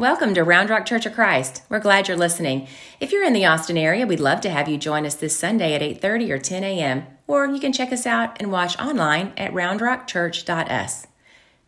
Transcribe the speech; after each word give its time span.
Welcome 0.00 0.32
to 0.32 0.44
Round 0.44 0.70
Rock 0.70 0.86
Church 0.86 1.04
of 1.04 1.12
Christ. 1.12 1.62
We're 1.68 1.78
glad 1.78 2.08
you're 2.08 2.16
listening. 2.16 2.68
If 3.00 3.12
you're 3.12 3.22
in 3.22 3.34
the 3.34 3.44
Austin 3.44 3.76
area, 3.76 4.06
we'd 4.06 4.18
love 4.18 4.40
to 4.40 4.48
have 4.48 4.66
you 4.66 4.78
join 4.78 5.04
us 5.04 5.14
this 5.14 5.38
Sunday 5.38 5.74
at 5.74 5.82
8:30 5.82 6.30
or 6.30 6.38
10 6.38 6.64
a.m. 6.64 7.06
Or 7.26 7.44
you 7.44 7.60
can 7.60 7.70
check 7.70 7.92
us 7.92 8.06
out 8.06 8.34
and 8.40 8.50
watch 8.50 8.78
online 8.78 9.34
at 9.36 9.52
roundrockchurch.us. 9.52 11.06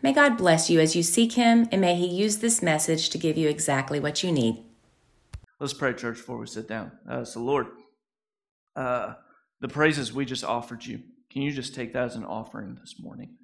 May 0.00 0.14
God 0.14 0.38
bless 0.38 0.70
you 0.70 0.80
as 0.80 0.96
you 0.96 1.02
seek 1.02 1.34
Him, 1.34 1.68
and 1.70 1.82
may 1.82 1.94
He 1.94 2.06
use 2.06 2.38
this 2.38 2.62
message 2.62 3.10
to 3.10 3.18
give 3.18 3.36
you 3.36 3.50
exactly 3.50 4.00
what 4.00 4.22
you 4.22 4.32
need. 4.32 4.64
Let's 5.60 5.74
pray, 5.74 5.92
church, 5.92 6.16
before 6.16 6.38
we 6.38 6.46
sit 6.46 6.66
down. 6.66 6.90
Uh, 7.06 7.26
so, 7.26 7.40
Lord, 7.40 7.66
uh, 8.74 9.12
the 9.60 9.68
praises 9.68 10.10
we 10.10 10.24
just 10.24 10.42
offered 10.42 10.86
you, 10.86 11.02
can 11.30 11.42
you 11.42 11.52
just 11.52 11.74
take 11.74 11.92
that 11.92 12.04
as 12.04 12.16
an 12.16 12.24
offering 12.24 12.78
this 12.80 12.94
morning? 12.98 13.36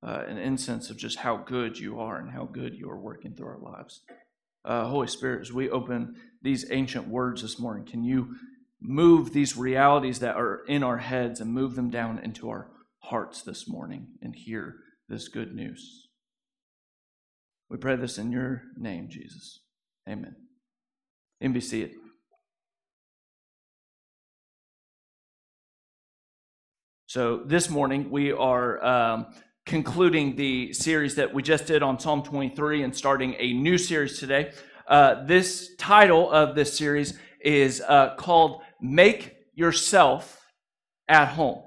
Uh, 0.00 0.22
an 0.28 0.38
incense 0.38 0.90
of 0.90 0.96
just 0.96 1.18
how 1.18 1.38
good 1.38 1.76
you 1.76 1.98
are 1.98 2.18
and 2.18 2.30
how 2.30 2.44
good 2.44 2.76
you 2.76 2.88
are 2.88 3.00
working 3.00 3.34
through 3.34 3.48
our 3.48 3.58
lives. 3.58 4.02
Uh, 4.68 4.86
Holy 4.86 5.08
Spirit, 5.08 5.40
as 5.40 5.52
we 5.52 5.68
open 5.70 6.14
these 6.42 6.70
ancient 6.70 7.08
words 7.08 7.42
this 7.42 7.58
morning, 7.58 7.84
can 7.84 8.04
you 8.04 8.36
move 8.80 9.32
these 9.32 9.56
realities 9.56 10.20
that 10.20 10.36
are 10.36 10.62
in 10.68 10.84
our 10.84 10.98
heads 10.98 11.40
and 11.40 11.52
move 11.52 11.74
them 11.74 11.90
down 11.90 12.20
into 12.20 12.48
our 12.48 12.70
hearts 13.00 13.42
this 13.42 13.66
morning 13.66 14.06
and 14.22 14.36
hear 14.36 14.76
this 15.08 15.26
good 15.26 15.54
news? 15.54 16.08
We 17.68 17.78
pray 17.78 17.96
this 17.96 18.18
in 18.18 18.30
your 18.30 18.62
name, 18.76 19.08
Jesus. 19.10 19.62
Amen 20.08 20.36
be 21.40 21.60
seated. 21.60 21.92
So, 27.06 27.42
this 27.46 27.70
morning 27.70 28.10
we 28.10 28.32
are 28.32 28.84
um, 28.84 29.26
concluding 29.68 30.34
the 30.34 30.72
series 30.72 31.14
that 31.16 31.32
we 31.32 31.42
just 31.42 31.66
did 31.66 31.82
on 31.82 32.00
Psalm 32.00 32.22
23 32.22 32.84
and 32.84 32.96
starting 32.96 33.36
a 33.38 33.52
new 33.52 33.76
series 33.76 34.18
today. 34.18 34.50
Uh, 34.86 35.26
this 35.26 35.74
title 35.76 36.30
of 36.30 36.54
this 36.54 36.76
series 36.76 37.18
is 37.42 37.82
uh, 37.86 38.14
called 38.16 38.62
Make 38.80 39.36
Yourself 39.54 40.40
at 41.06 41.28
Home. 41.28 41.62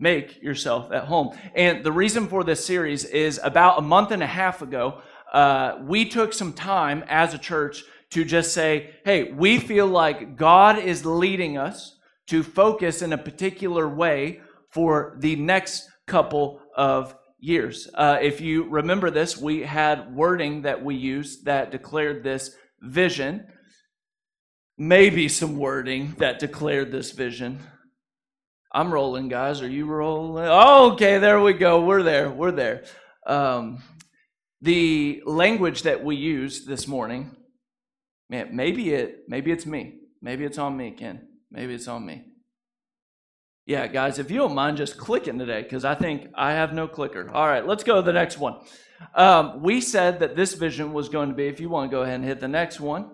Make 0.00 0.42
yourself 0.42 0.90
at 0.90 1.04
home. 1.04 1.36
And 1.54 1.84
the 1.84 1.92
reason 1.92 2.28
for 2.28 2.44
this 2.44 2.64
series 2.64 3.04
is 3.04 3.38
about 3.44 3.78
a 3.78 3.82
month 3.82 4.10
and 4.10 4.22
a 4.22 4.26
half 4.26 4.62
ago, 4.62 5.02
uh, 5.30 5.76
we 5.82 6.08
took 6.08 6.32
some 6.32 6.54
time 6.54 7.04
as 7.08 7.34
a 7.34 7.38
church 7.38 7.84
to 8.10 8.24
just 8.24 8.54
say, 8.54 8.94
hey, 9.04 9.32
we 9.32 9.58
feel 9.58 9.86
like 9.86 10.36
God 10.36 10.78
is 10.78 11.04
leading 11.04 11.58
us 11.58 11.98
to 12.28 12.42
focus 12.42 13.02
in 13.02 13.12
a 13.12 13.18
particular 13.18 13.86
way 13.86 14.40
for 14.70 15.16
the 15.18 15.36
next 15.36 15.86
couple 16.06 16.60
of 16.74 17.14
years. 17.44 17.88
Uh, 17.94 18.18
if 18.20 18.40
you 18.40 18.64
remember 18.68 19.10
this, 19.10 19.36
we 19.36 19.62
had 19.62 20.14
wording 20.14 20.62
that 20.62 20.84
we 20.84 20.94
used 20.94 21.44
that 21.44 21.70
declared 21.70 22.24
this 22.24 22.56
vision, 22.80 23.46
maybe 24.78 25.28
some 25.28 25.58
wording 25.58 26.14
that 26.18 26.38
declared 26.38 26.90
this 26.90 27.12
vision. 27.12 27.60
I'm 28.72 28.92
rolling, 28.92 29.28
guys. 29.28 29.62
Are 29.62 29.68
you 29.68 29.86
rolling? 29.86 30.46
Oh, 30.48 30.92
okay, 30.92 31.18
there 31.18 31.40
we 31.40 31.52
go. 31.52 31.84
We're 31.84 32.02
there. 32.02 32.30
We're 32.30 32.50
there. 32.50 32.84
Um, 33.26 33.82
the 34.60 35.22
language 35.26 35.82
that 35.82 36.02
we 36.02 36.16
used 36.16 36.66
this 36.66 36.88
morning 36.88 37.36
Man, 38.28 38.56
maybe 38.56 38.92
it 38.92 39.24
maybe 39.28 39.52
it's 39.52 39.66
me. 39.66 39.94
Maybe 40.22 40.44
it's 40.44 40.58
on 40.58 40.76
me, 40.76 40.90
Ken. 40.92 41.28
Maybe 41.50 41.74
it's 41.74 41.88
on 41.88 42.06
me. 42.06 42.24
Yeah, 43.66 43.86
guys, 43.86 44.18
if 44.18 44.30
you 44.30 44.36
don't 44.36 44.54
mind 44.54 44.76
just 44.76 44.98
clicking 44.98 45.38
today, 45.38 45.62
because 45.62 45.86
I 45.86 45.94
think 45.94 46.28
I 46.34 46.52
have 46.52 46.74
no 46.74 46.86
clicker. 46.86 47.30
All 47.32 47.46
right, 47.46 47.66
let's 47.66 47.82
go 47.82 47.96
to 47.96 48.02
the 48.02 48.12
next 48.12 48.36
one. 48.36 48.56
Um, 49.14 49.62
we 49.62 49.80
said 49.80 50.20
that 50.20 50.36
this 50.36 50.52
vision 50.52 50.92
was 50.92 51.08
going 51.08 51.30
to 51.30 51.34
be, 51.34 51.46
if 51.46 51.60
you 51.60 51.70
want 51.70 51.90
to 51.90 51.96
go 51.96 52.02
ahead 52.02 52.16
and 52.16 52.24
hit 52.24 52.40
the 52.40 52.48
next 52.48 52.78
one, 52.78 53.10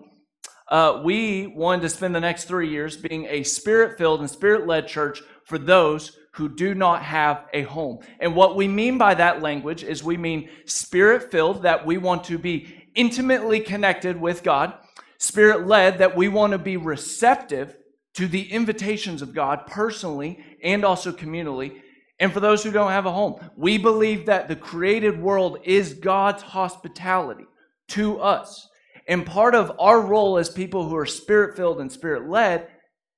uh, 0.67 1.01
we 1.05 1.47
wanted 1.47 1.83
to 1.83 1.89
spend 1.89 2.13
the 2.13 2.19
next 2.19 2.45
three 2.45 2.69
years 2.69 2.97
being 2.97 3.27
a 3.27 3.43
spirit 3.43 3.97
filled 3.97 4.19
and 4.19 4.29
spirit 4.29 4.67
led 4.67 4.87
church 4.87 5.21
for 5.45 5.57
those 5.57 6.17
who 6.33 6.49
do 6.49 6.75
not 6.75 7.01
have 7.01 7.45
a 7.53 7.63
home. 7.63 7.99
And 8.19 8.35
what 8.35 8.57
we 8.57 8.67
mean 8.67 8.97
by 8.97 9.13
that 9.15 9.41
language 9.41 9.83
is 9.83 10.03
we 10.03 10.17
mean 10.17 10.49
spirit 10.65 11.31
filled, 11.31 11.63
that 11.63 11.85
we 11.85 11.97
want 11.97 12.25
to 12.25 12.37
be 12.37 12.87
intimately 12.93 13.61
connected 13.61 14.19
with 14.19 14.43
God 14.43 14.73
Spirit 15.21 15.67
led 15.67 15.99
that 15.99 16.15
we 16.15 16.27
want 16.27 16.51
to 16.51 16.57
be 16.57 16.77
receptive 16.77 17.77
to 18.15 18.27
the 18.27 18.51
invitations 18.51 19.21
of 19.21 19.33
God 19.33 19.65
personally 19.67 20.43
and 20.63 20.83
also 20.83 21.11
communally. 21.11 21.81
And 22.19 22.31
for 22.31 22.39
those 22.39 22.63
who 22.63 22.71
don't 22.71 22.91
have 22.91 23.05
a 23.05 23.11
home, 23.11 23.39
we 23.55 23.77
believe 23.77 24.25
that 24.25 24.47
the 24.47 24.55
created 24.55 25.19
world 25.19 25.59
is 25.63 25.93
God's 25.93 26.43
hospitality 26.43 27.45
to 27.89 28.19
us. 28.19 28.67
And 29.07 29.25
part 29.25 29.55
of 29.55 29.75
our 29.79 29.99
role 29.99 30.37
as 30.37 30.49
people 30.49 30.87
who 30.87 30.95
are 30.95 31.05
spirit 31.05 31.55
filled 31.55 31.81
and 31.81 31.91
spirit 31.91 32.29
led 32.29 32.67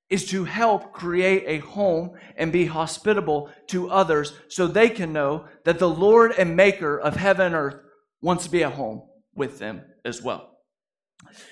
is 0.09 0.25
to 0.27 0.43
help 0.43 0.93
create 0.93 1.43
a 1.47 1.65
home 1.65 2.11
and 2.37 2.51
be 2.51 2.65
hospitable 2.65 3.49
to 3.67 3.89
others 3.89 4.33
so 4.47 4.67
they 4.67 4.89
can 4.89 5.11
know 5.11 5.45
that 5.65 5.79
the 5.79 5.89
Lord 5.89 6.31
and 6.37 6.55
Maker 6.55 6.99
of 6.99 7.15
heaven 7.15 7.47
and 7.47 7.55
earth 7.55 7.75
wants 8.21 8.45
to 8.45 8.51
be 8.51 8.63
at 8.63 8.73
home 8.73 9.01
with 9.35 9.59
them 9.59 9.81
as 10.05 10.21
well. 10.21 10.51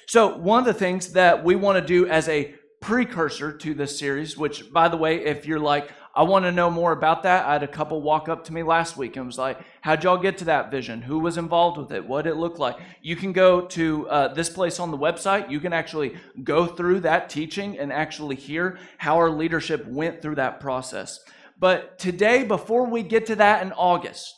So, 0.08 0.38
one 0.38 0.60
of 0.60 0.66
the 0.66 0.74
things 0.74 1.14
that 1.14 1.44
we 1.44 1.56
want 1.56 1.80
to 1.80 1.86
do 1.86 2.08
as 2.08 2.30
a 2.30 2.54
precursor 2.82 3.54
to 3.54 3.74
this 3.74 3.98
series, 3.98 4.38
which, 4.38 4.74
by 4.74 4.90
the 4.90 4.98
way, 4.98 5.24
if 5.24 5.46
you're 5.46 5.60
like, 5.60 5.92
I 6.14 6.24
want 6.24 6.44
to 6.44 6.52
know 6.52 6.70
more 6.70 6.92
about 6.92 7.24
that, 7.24 7.46
I 7.46 7.54
had 7.54 7.64
a 7.64 7.68
couple 7.68 8.02
walk 8.02 8.28
up 8.28 8.44
to 8.46 8.54
me 8.54 8.64
last 8.64 8.98
week 8.98 9.16
and 9.16 9.26
was 9.26 9.38
like, 9.38 9.60
How'd 9.82 10.04
y'all 10.04 10.18
get 10.18 10.40
to 10.40 10.46
that 10.46 10.70
vision? 10.70 11.02
Who 11.02 11.20
was 11.20 11.38
involved 11.38 11.78
with 11.78 11.92
it? 11.92 12.06
What 12.06 12.28
it 12.28 12.36
look 12.36 12.60
like? 12.60 12.76
You 13.02 13.16
can 13.16 13.32
go 13.32 13.62
to 13.68 14.10
uh, 14.10 14.34
this 14.34 14.50
place 14.50 14.80
on 14.80 14.92
the 14.92 14.98
website. 14.98 15.50
You 15.50 15.62
can 15.62 15.72
actually 15.72 16.18
go 16.44 16.66
through 16.66 17.02
that 17.02 17.30
teaching 17.30 17.80
and 17.80 17.94
actually 17.94 18.36
hear 18.36 18.78
how 18.98 19.16
our 19.16 19.30
leadership 19.30 19.88
went 19.88 20.22
through 20.22 20.36
that 20.36 20.60
process. 20.60 21.20
But 21.58 21.98
today, 21.98 22.44
before 22.44 22.88
we 22.88 23.04
get 23.04 23.28
to 23.28 23.36
that 23.38 23.62
in 23.62 23.72
August, 23.72 24.34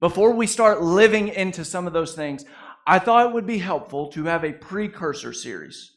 before 0.00 0.32
we 0.32 0.46
start 0.46 0.82
living 0.82 1.28
into 1.28 1.64
some 1.64 1.86
of 1.86 1.92
those 1.92 2.14
things, 2.14 2.44
I 2.86 2.98
thought 2.98 3.26
it 3.26 3.32
would 3.32 3.46
be 3.46 3.58
helpful 3.58 4.10
to 4.12 4.24
have 4.24 4.44
a 4.44 4.52
precursor 4.52 5.32
series. 5.32 5.93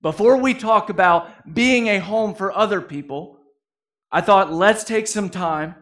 Before 0.00 0.36
we 0.36 0.54
talk 0.54 0.90
about 0.90 1.52
being 1.52 1.88
a 1.88 1.98
home 1.98 2.34
for 2.34 2.56
other 2.56 2.80
people, 2.80 3.40
I 4.12 4.20
thought 4.20 4.52
let's 4.52 4.84
take 4.84 5.08
some 5.08 5.28
time 5.28 5.74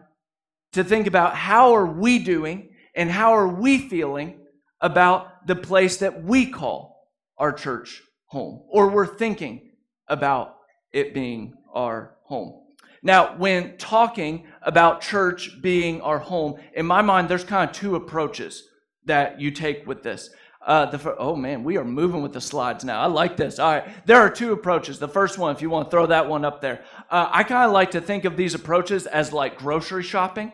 to 0.73 0.83
think 0.83 1.05
about 1.05 1.35
how 1.35 1.73
are 1.75 1.85
we 1.85 2.17
doing 2.19 2.69
and 2.95 3.11
how 3.11 3.33
are 3.33 3.47
we 3.47 3.77
feeling 3.77 4.39
about 4.81 5.45
the 5.45 5.55
place 5.55 5.97
that 5.97 6.23
we 6.23 6.47
call 6.47 7.07
our 7.37 7.53
church 7.53 8.01
home, 8.25 8.63
or 8.69 8.89
we're 8.89 9.05
thinking 9.05 9.71
about 10.07 10.55
it 10.91 11.13
being 11.13 11.53
our 11.71 12.15
home. 12.23 12.63
Now, 13.03 13.37
when 13.37 13.77
talking 13.77 14.47
about 14.63 15.01
church 15.01 15.61
being 15.61 16.01
our 16.01 16.19
home, 16.19 16.59
in 16.73 16.87
my 16.87 17.03
mind, 17.03 17.29
there's 17.29 17.43
kind 17.43 17.69
of 17.69 17.75
two 17.75 17.95
approaches 17.95 18.63
that 19.05 19.39
you 19.39 19.51
take 19.51 19.85
with 19.85 20.01
this. 20.01 20.31
Uh, 20.67 20.85
the 20.85 21.15
oh 21.15 21.33
man, 21.33 21.63
we 21.63 21.77
are 21.77 21.85
moving 21.85 22.21
with 22.21 22.33
the 22.33 22.41
slides 22.41 22.83
now. 22.83 22.99
I 22.99 23.05
like 23.05 23.37
this. 23.37 23.57
All 23.57 23.71
right, 23.71 24.05
there 24.05 24.19
are 24.19 24.29
two 24.29 24.51
approaches. 24.51 24.99
The 24.99 25.07
first 25.07 25.37
one, 25.37 25.55
if 25.55 25.61
you 25.61 25.69
want 25.69 25.87
to 25.87 25.91
throw 25.91 26.07
that 26.07 26.27
one 26.27 26.43
up 26.43 26.59
there, 26.59 26.83
uh, 27.09 27.29
I 27.31 27.43
kind 27.43 27.65
of 27.65 27.71
like 27.71 27.91
to 27.91 28.01
think 28.01 28.25
of 28.25 28.35
these 28.35 28.53
approaches 28.53 29.05
as 29.05 29.31
like 29.31 29.57
grocery 29.57 30.03
shopping. 30.03 30.51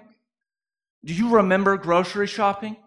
Do 1.04 1.16
you 1.16 1.30
remember 1.30 1.76
grocery 1.78 2.28
shopping? 2.28 2.78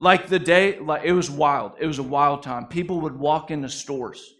Like 0.00 0.28
the 0.28 0.38
day, 0.38 0.78
like 0.78 1.02
it 1.04 1.12
was 1.12 1.28
wild. 1.28 1.72
It 1.80 1.86
was 1.86 1.98
a 1.98 2.04
wild 2.04 2.44
time. 2.44 2.66
People 2.66 3.00
would 3.00 3.18
walk 3.18 3.50
into 3.50 3.68
stores. 3.68 4.32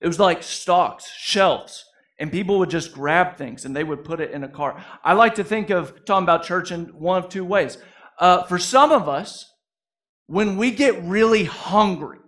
It 0.00 0.08
was 0.08 0.18
like 0.18 0.42
stocks, 0.42 1.08
shelves, 1.16 1.84
and 2.18 2.32
people 2.32 2.58
would 2.58 2.70
just 2.70 2.92
grab 2.92 3.36
things 3.36 3.64
and 3.64 3.76
they 3.76 3.84
would 3.84 4.02
put 4.02 4.20
it 4.20 4.32
in 4.32 4.42
a 4.42 4.48
cart. 4.48 4.82
I 5.04 5.12
like 5.12 5.36
to 5.36 5.44
think 5.44 5.70
of 5.70 6.04
talking 6.04 6.24
about 6.24 6.42
church 6.42 6.72
in 6.72 6.86
one 6.86 7.22
of 7.22 7.28
two 7.28 7.44
ways. 7.44 7.78
Uh, 8.18 8.42
for 8.42 8.58
some 8.58 8.90
of 8.90 9.08
us, 9.08 9.53
when 10.26 10.56
we 10.56 10.70
get 10.70 11.02
really 11.04 11.44
hungry, 11.44 12.18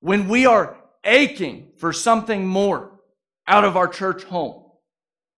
when 0.00 0.28
we 0.28 0.46
are 0.46 0.76
aching 1.04 1.72
for 1.78 1.92
something 1.92 2.46
more 2.46 3.00
out 3.46 3.64
of 3.64 3.76
our 3.76 3.88
church 3.88 4.24
home, 4.24 4.62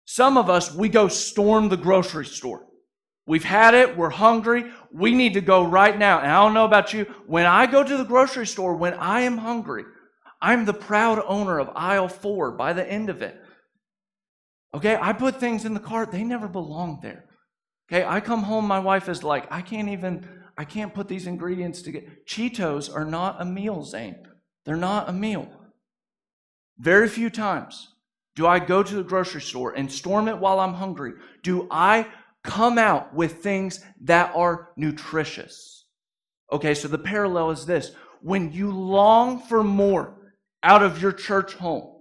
some 0.04 0.36
of 0.36 0.48
us, 0.48 0.74
we 0.74 0.88
go 0.88 1.08
storm 1.08 1.68
the 1.68 1.76
grocery 1.76 2.26
store. 2.26 2.66
We've 3.26 3.44
had 3.44 3.74
it. 3.74 3.96
We're 3.96 4.10
hungry. 4.10 4.66
We 4.92 5.12
need 5.12 5.34
to 5.34 5.40
go 5.40 5.64
right 5.64 5.98
now. 5.98 6.20
And 6.20 6.30
I 6.30 6.44
don't 6.44 6.54
know 6.54 6.64
about 6.64 6.92
you. 6.92 7.06
When 7.26 7.44
I 7.44 7.66
go 7.66 7.82
to 7.82 7.96
the 7.96 8.04
grocery 8.04 8.46
store, 8.46 8.76
when 8.76 8.94
I 8.94 9.22
am 9.22 9.38
hungry, 9.38 9.84
I'm 10.40 10.64
the 10.64 10.72
proud 10.74 11.20
owner 11.26 11.58
of 11.58 11.70
aisle 11.74 12.08
four 12.08 12.52
by 12.52 12.72
the 12.72 12.88
end 12.88 13.10
of 13.10 13.22
it. 13.22 13.36
Okay, 14.74 14.96
I 15.00 15.12
put 15.12 15.40
things 15.40 15.64
in 15.64 15.74
the 15.74 15.80
cart. 15.80 16.12
They 16.12 16.22
never 16.22 16.46
belong 16.46 17.00
there. 17.02 17.24
Okay, 17.90 18.04
I 18.04 18.20
come 18.20 18.42
home. 18.42 18.66
My 18.66 18.78
wife 18.78 19.08
is 19.08 19.24
like, 19.24 19.46
I 19.50 19.60
can't 19.62 19.88
even, 19.88 20.28
I 20.56 20.64
can't 20.64 20.94
put 20.94 21.08
these 21.08 21.26
ingredients 21.26 21.82
together. 21.82 22.06
Cheetos 22.26 22.94
are 22.94 23.04
not 23.04 23.40
a 23.40 23.44
meal, 23.44 23.82
Zane. 23.82 24.16
They're 24.64 24.76
not 24.76 25.08
a 25.08 25.12
meal. 25.12 25.48
Very 26.78 27.08
few 27.08 27.30
times 27.30 27.88
do 28.36 28.46
I 28.46 28.58
go 28.58 28.82
to 28.82 28.94
the 28.94 29.02
grocery 29.02 29.40
store 29.40 29.72
and 29.72 29.90
storm 29.90 30.28
it 30.28 30.38
while 30.38 30.60
I'm 30.60 30.74
hungry. 30.74 31.14
Do 31.42 31.66
I 31.70 32.06
come 32.44 32.78
out 32.78 33.14
with 33.14 33.42
things 33.42 33.82
that 34.02 34.32
are 34.36 34.68
nutritious? 34.76 35.86
Okay, 36.52 36.74
so 36.74 36.86
the 36.86 36.98
parallel 36.98 37.50
is 37.50 37.66
this. 37.66 37.92
when 38.22 38.50
you 38.50 38.70
long 38.70 39.40
for 39.40 39.62
more 39.62 40.14
out 40.62 40.82
of 40.82 41.00
your 41.00 41.12
church 41.12 41.54
home, 41.54 41.92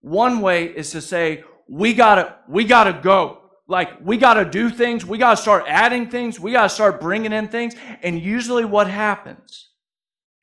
one 0.00 0.40
way 0.40 0.66
is 0.66 0.90
to 0.90 1.00
say, 1.00 1.44
we 1.68 1.94
gotta, 1.94 2.36
we 2.48 2.64
gotta 2.64 2.92
go. 2.92 3.41
Like, 3.68 4.04
we 4.04 4.16
gotta 4.16 4.44
do 4.44 4.70
things. 4.70 5.04
We 5.06 5.18
gotta 5.18 5.36
start 5.36 5.64
adding 5.66 6.10
things. 6.10 6.38
We 6.38 6.52
gotta 6.52 6.68
start 6.68 7.00
bringing 7.00 7.32
in 7.32 7.48
things. 7.48 7.74
And 8.02 8.20
usually 8.20 8.64
what 8.64 8.88
happens 8.88 9.70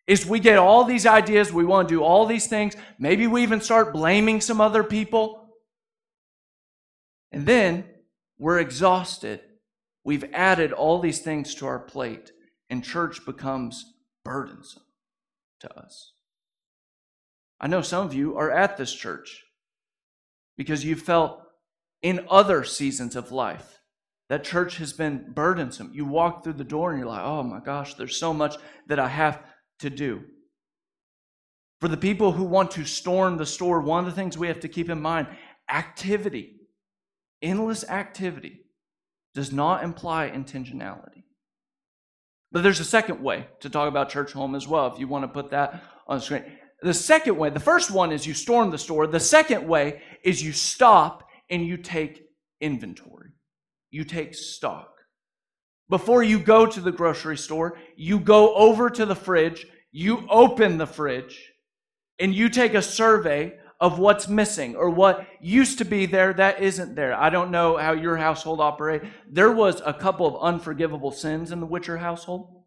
is 0.08 0.26
we 0.26 0.40
get 0.40 0.58
all 0.58 0.86
these 0.86 1.06
ideas. 1.06 1.54
We 1.54 1.66
want 1.66 1.88
to 1.88 1.96
do 1.96 2.04
all 2.04 2.26
these 2.26 2.48
things. 2.48 2.76
Maybe 2.98 3.28
we 3.28 3.44
even 3.44 3.62
start 3.62 3.94
blaming 3.94 4.42
some 4.42 4.60
other 4.60 4.84
people. 4.84 5.50
And 7.32 7.46
then 7.46 7.86
we're 8.40 8.60
exhausted. 8.60 9.42
We've 10.04 10.26
added 10.34 10.72
all 10.72 11.00
these 11.00 11.20
things 11.20 11.54
to 11.56 11.68
our 11.68 11.78
plate, 11.78 12.32
and 12.70 12.84
church 12.84 13.24
becomes 13.26 13.94
burdensome 14.26 14.82
to 15.60 15.78
us. 15.78 16.14
I 17.60 17.68
know 17.68 17.82
some 17.82 18.06
of 18.06 18.14
you 18.14 18.38
are 18.38 18.50
at 18.50 18.78
this 18.78 18.94
church 18.94 19.44
because 20.58 20.84
you 20.84 20.96
felt 20.96 21.44
in 22.02 22.26
other 22.30 22.64
seasons 22.64 23.16
of 23.16 23.32
life 23.32 23.80
that 24.30 24.44
church 24.44 24.78
has 24.78 24.94
been 24.94 25.32
burdensome. 25.34 25.92
You 25.94 26.06
walk 26.06 26.44
through 26.44 26.54
the 26.54 26.64
door 26.64 26.92
and 26.92 27.00
you're 27.00 27.10
like, 27.10 27.24
oh 27.24 27.44
my 27.44 27.60
gosh, 27.60 27.96
there's 27.96 28.18
so 28.18 28.34
much 28.34 28.56
that 28.88 29.00
I 29.00 29.08
have 29.08 29.42
to 29.80 29.90
do. 29.90 30.24
For 31.82 31.88
the 31.88 31.98
people 31.98 32.34
who 32.34 32.44
want 32.44 32.72
to 32.72 32.86
storm 32.86 33.38
the 33.38 33.46
store, 33.46 33.82
one 33.82 34.00
of 34.00 34.06
the 34.06 34.16
things 34.16 34.38
we 34.38 34.48
have 34.48 34.60
to 34.62 34.68
keep 34.68 34.90
in 34.90 35.02
mind 35.02 35.28
activity, 35.70 36.58
endless 37.42 37.84
activity, 37.86 38.62
does 39.34 39.52
not 39.52 39.84
imply 39.84 40.30
intentionality. 40.30 41.24
But 42.52 42.64
there's 42.64 42.80
a 42.80 42.86
second 42.86 43.22
way 43.22 43.48
to 43.62 43.70
talk 43.70 43.88
about 43.88 44.10
church 44.10 44.34
home 44.34 44.56
as 44.56 44.68
well, 44.68 44.88
if 44.88 45.00
you 45.00 45.08
want 45.08 45.24
to 45.24 45.28
put 45.28 45.52
that 45.52 45.84
on 46.08 46.18
the 46.18 46.24
screen. 46.24 46.44
The 46.82 46.94
second 46.94 47.38
way, 47.38 47.50
the 47.50 47.60
first 47.60 47.92
one 47.92 48.12
is 48.12 48.26
you 48.26 48.34
storm 48.34 48.72
the 48.72 48.78
store. 48.78 49.06
The 49.06 49.20
second 49.20 49.68
way 49.68 50.02
is 50.24 50.44
you 50.44 50.52
stop 50.52 51.29
and 51.50 51.66
you 51.66 51.78
take 51.78 52.24
inventory. 52.62 53.32
You 53.92 54.04
take 54.04 54.36
stock. 54.36 54.94
Before 55.90 56.22
you 56.22 56.40
go 56.40 56.66
to 56.66 56.80
the 56.80 56.92
grocery 56.92 57.38
store, 57.38 57.78
you 57.96 58.20
go 58.20 58.54
over 58.54 58.90
to 58.92 59.06
the 59.06 59.16
fridge, 59.16 59.66
you 59.92 60.28
open 60.30 60.78
the 60.78 60.86
fridge, 60.86 61.52
and 62.20 62.34
you 62.34 62.50
take 62.50 62.76
a 62.76 62.82
survey 62.82 63.58
of 63.80 63.98
what's 63.98 64.28
missing 64.28 64.76
or 64.76 64.90
what 64.90 65.26
used 65.40 65.78
to 65.78 65.86
be 65.86 66.06
there 66.06 66.34
that 66.34 66.62
isn't 66.62 66.96
there. 66.96 67.14
I 67.14 67.30
don't 67.30 67.50
know 67.50 67.78
how 67.78 67.94
your 67.94 68.18
household 68.18 68.60
operate. 68.60 69.02
There 69.28 69.52
was 69.52 69.82
a 69.86 69.94
couple 69.94 70.28
of 70.28 70.44
unforgivable 70.44 71.12
sins 71.12 71.52
in 71.52 71.60
the 71.60 71.66
Witcher 71.66 71.98
household, 71.98 72.64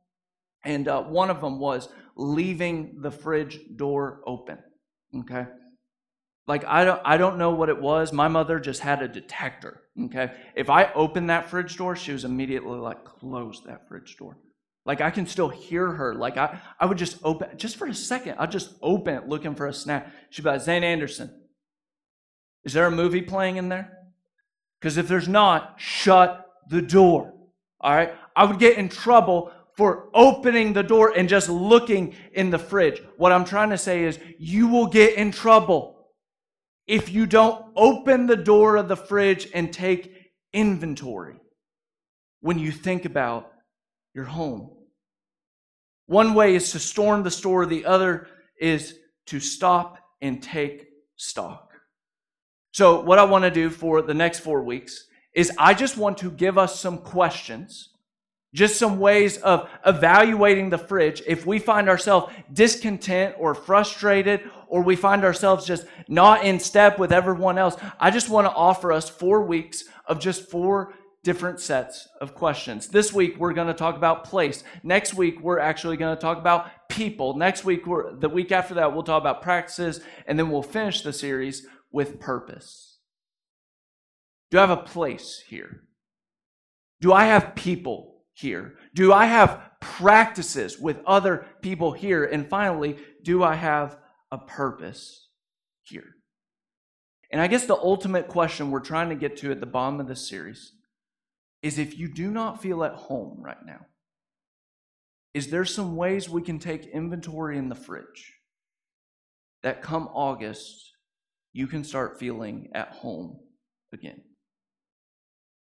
and 0.64 0.88
uh, 0.88 1.02
one 1.02 1.30
of 1.30 1.40
them 1.40 1.60
was 1.60 1.88
leaving 2.16 3.02
the 3.02 3.10
fridge 3.10 3.60
door 3.76 4.22
open. 4.26 4.58
Okay, 5.20 5.46
like 6.46 6.64
I 6.64 6.84
don't 6.84 7.00
I 7.04 7.16
don't 7.16 7.38
know 7.38 7.50
what 7.50 7.68
it 7.68 7.80
was. 7.80 8.12
My 8.12 8.28
mother 8.28 8.58
just 8.58 8.80
had 8.80 9.02
a 9.02 9.08
detector. 9.08 9.82
Okay, 10.06 10.32
if 10.56 10.70
I 10.70 10.92
opened 10.92 11.30
that 11.30 11.50
fridge 11.50 11.76
door, 11.76 11.94
she 11.96 12.12
was 12.12 12.24
immediately 12.24 12.78
like 12.78 13.04
close 13.04 13.62
that 13.66 13.88
fridge 13.88 14.16
door. 14.16 14.38
Like 14.84 15.00
I 15.00 15.10
can 15.10 15.26
still 15.26 15.48
hear 15.48 15.92
her. 15.92 16.14
Like 16.14 16.36
I, 16.36 16.58
I 16.80 16.86
would 16.86 16.98
just 16.98 17.18
open 17.22 17.56
just 17.56 17.76
for 17.76 17.86
a 17.86 17.94
second. 17.94 18.36
I'd 18.38 18.50
just 18.50 18.74
open 18.82 19.14
it 19.14 19.28
looking 19.28 19.54
for 19.54 19.66
a 19.66 19.72
snack. 19.72 20.08
She'd 20.30 20.42
be 20.42 20.50
like, 20.50 20.60
Zane 20.60 20.82
Anderson, 20.82 21.30
is 22.64 22.72
there 22.72 22.86
a 22.86 22.90
movie 22.90 23.22
playing 23.22 23.56
in 23.56 23.68
there? 23.68 23.98
Because 24.80 24.96
if 24.96 25.06
there's 25.06 25.28
not, 25.28 25.74
shut 25.78 26.44
the 26.68 26.82
door. 26.82 27.32
All 27.80 27.94
right. 27.94 28.12
I 28.34 28.44
would 28.44 28.58
get 28.58 28.78
in 28.78 28.88
trouble 28.88 29.52
for 29.76 30.08
opening 30.12 30.72
the 30.72 30.82
door 30.82 31.12
and 31.16 31.28
just 31.28 31.48
looking 31.48 32.14
in 32.32 32.50
the 32.50 32.58
fridge. 32.58 33.00
What 33.16 33.32
I'm 33.32 33.44
trying 33.44 33.70
to 33.70 33.78
say 33.78 34.04
is 34.04 34.18
you 34.38 34.68
will 34.68 34.86
get 34.86 35.14
in 35.14 35.30
trouble 35.30 35.91
if 36.86 37.10
you 37.10 37.26
don't 37.26 37.64
open 37.76 38.26
the 38.26 38.36
door 38.36 38.76
of 38.76 38.88
the 38.88 38.96
fridge 38.96 39.48
and 39.54 39.72
take 39.72 40.12
inventory 40.52 41.36
when 42.40 42.58
you 42.58 42.72
think 42.72 43.04
about 43.04 43.52
your 44.14 44.24
home. 44.24 44.70
One 46.06 46.34
way 46.34 46.54
is 46.54 46.72
to 46.72 46.78
storm 46.78 47.22
the 47.22 47.30
store, 47.30 47.64
the 47.64 47.86
other 47.86 48.26
is 48.60 48.96
to 49.26 49.40
stop 49.40 49.98
and 50.20 50.42
take 50.42 50.86
stock. 51.16 51.72
So, 52.72 53.00
what 53.00 53.18
I 53.18 53.24
want 53.24 53.44
to 53.44 53.50
do 53.50 53.70
for 53.70 54.02
the 54.02 54.14
next 54.14 54.40
four 54.40 54.62
weeks 54.62 55.06
is 55.34 55.52
I 55.58 55.74
just 55.74 55.96
want 55.96 56.18
to 56.18 56.30
give 56.30 56.58
us 56.58 56.78
some 56.78 56.98
questions, 56.98 57.90
just 58.54 58.78
some 58.78 58.98
ways 58.98 59.38
of 59.38 59.70
evaluating 59.86 60.70
the 60.70 60.78
fridge. 60.78 61.22
If 61.26 61.46
we 61.46 61.58
find 61.58 61.88
ourselves 61.88 62.32
discontent 62.52 63.36
or 63.38 63.54
frustrated, 63.54 64.50
or 64.72 64.80
we 64.80 64.96
find 64.96 65.22
ourselves 65.22 65.66
just 65.66 65.84
not 66.08 66.46
in 66.46 66.58
step 66.58 66.98
with 66.98 67.12
everyone 67.12 67.58
else, 67.58 67.76
I 68.00 68.10
just 68.10 68.30
want 68.30 68.46
to 68.46 68.52
offer 68.54 68.90
us 68.90 69.06
four 69.06 69.44
weeks 69.44 69.84
of 70.06 70.18
just 70.18 70.50
four 70.50 70.94
different 71.22 71.60
sets 71.60 72.08
of 72.22 72.34
questions. 72.34 72.88
This 72.88 73.12
week 73.12 73.36
we're 73.36 73.52
going 73.52 73.66
to 73.66 73.74
talk 73.74 73.96
about 73.96 74.24
place. 74.24 74.64
Next 74.82 75.12
week 75.12 75.42
we're 75.42 75.58
actually 75.58 75.98
going 75.98 76.16
to 76.16 76.20
talk 76.20 76.38
about 76.38 76.88
people. 76.88 77.36
Next 77.36 77.66
week 77.66 77.86
we're 77.86 78.16
the 78.16 78.30
week 78.30 78.50
after 78.50 78.72
that 78.76 78.94
we'll 78.94 79.02
talk 79.02 79.20
about 79.20 79.42
practices 79.42 80.00
and 80.26 80.38
then 80.38 80.50
we'll 80.50 80.62
finish 80.62 81.02
the 81.02 81.12
series 81.12 81.66
with 81.92 82.18
purpose. 82.18 82.98
Do 84.50 84.56
I 84.56 84.62
have 84.62 84.70
a 84.70 84.78
place 84.78 85.42
here? 85.48 85.82
Do 87.02 87.12
I 87.12 87.26
have 87.26 87.54
people 87.54 88.22
here? 88.32 88.76
Do 88.94 89.12
I 89.12 89.26
have 89.26 89.60
practices 89.82 90.78
with 90.78 91.02
other 91.06 91.44
people 91.60 91.92
here? 91.92 92.24
And 92.24 92.48
finally, 92.48 92.96
do 93.22 93.42
I 93.42 93.56
have 93.56 93.98
a 94.32 94.38
purpose 94.38 95.28
here? 95.84 96.16
And 97.30 97.40
I 97.40 97.46
guess 97.46 97.66
the 97.66 97.76
ultimate 97.76 98.26
question 98.26 98.70
we're 98.70 98.80
trying 98.80 99.10
to 99.10 99.14
get 99.14 99.36
to 99.38 99.52
at 99.52 99.60
the 99.60 99.66
bottom 99.66 100.00
of 100.00 100.08
this 100.08 100.28
series 100.28 100.72
is 101.62 101.78
if 101.78 101.96
you 101.96 102.12
do 102.12 102.30
not 102.30 102.60
feel 102.60 102.82
at 102.82 102.94
home 102.94 103.38
right 103.40 103.64
now, 103.64 103.86
is 105.32 105.48
there 105.48 105.64
some 105.64 105.96
ways 105.96 106.28
we 106.28 106.42
can 106.42 106.58
take 106.58 106.86
inventory 106.86 107.56
in 107.56 107.68
the 107.68 107.74
fridge 107.74 108.34
that 109.62 109.80
come 109.80 110.08
August, 110.12 110.92
you 111.52 111.66
can 111.66 111.84
start 111.84 112.18
feeling 112.18 112.68
at 112.74 112.88
home 112.88 113.38
again? 113.92 114.20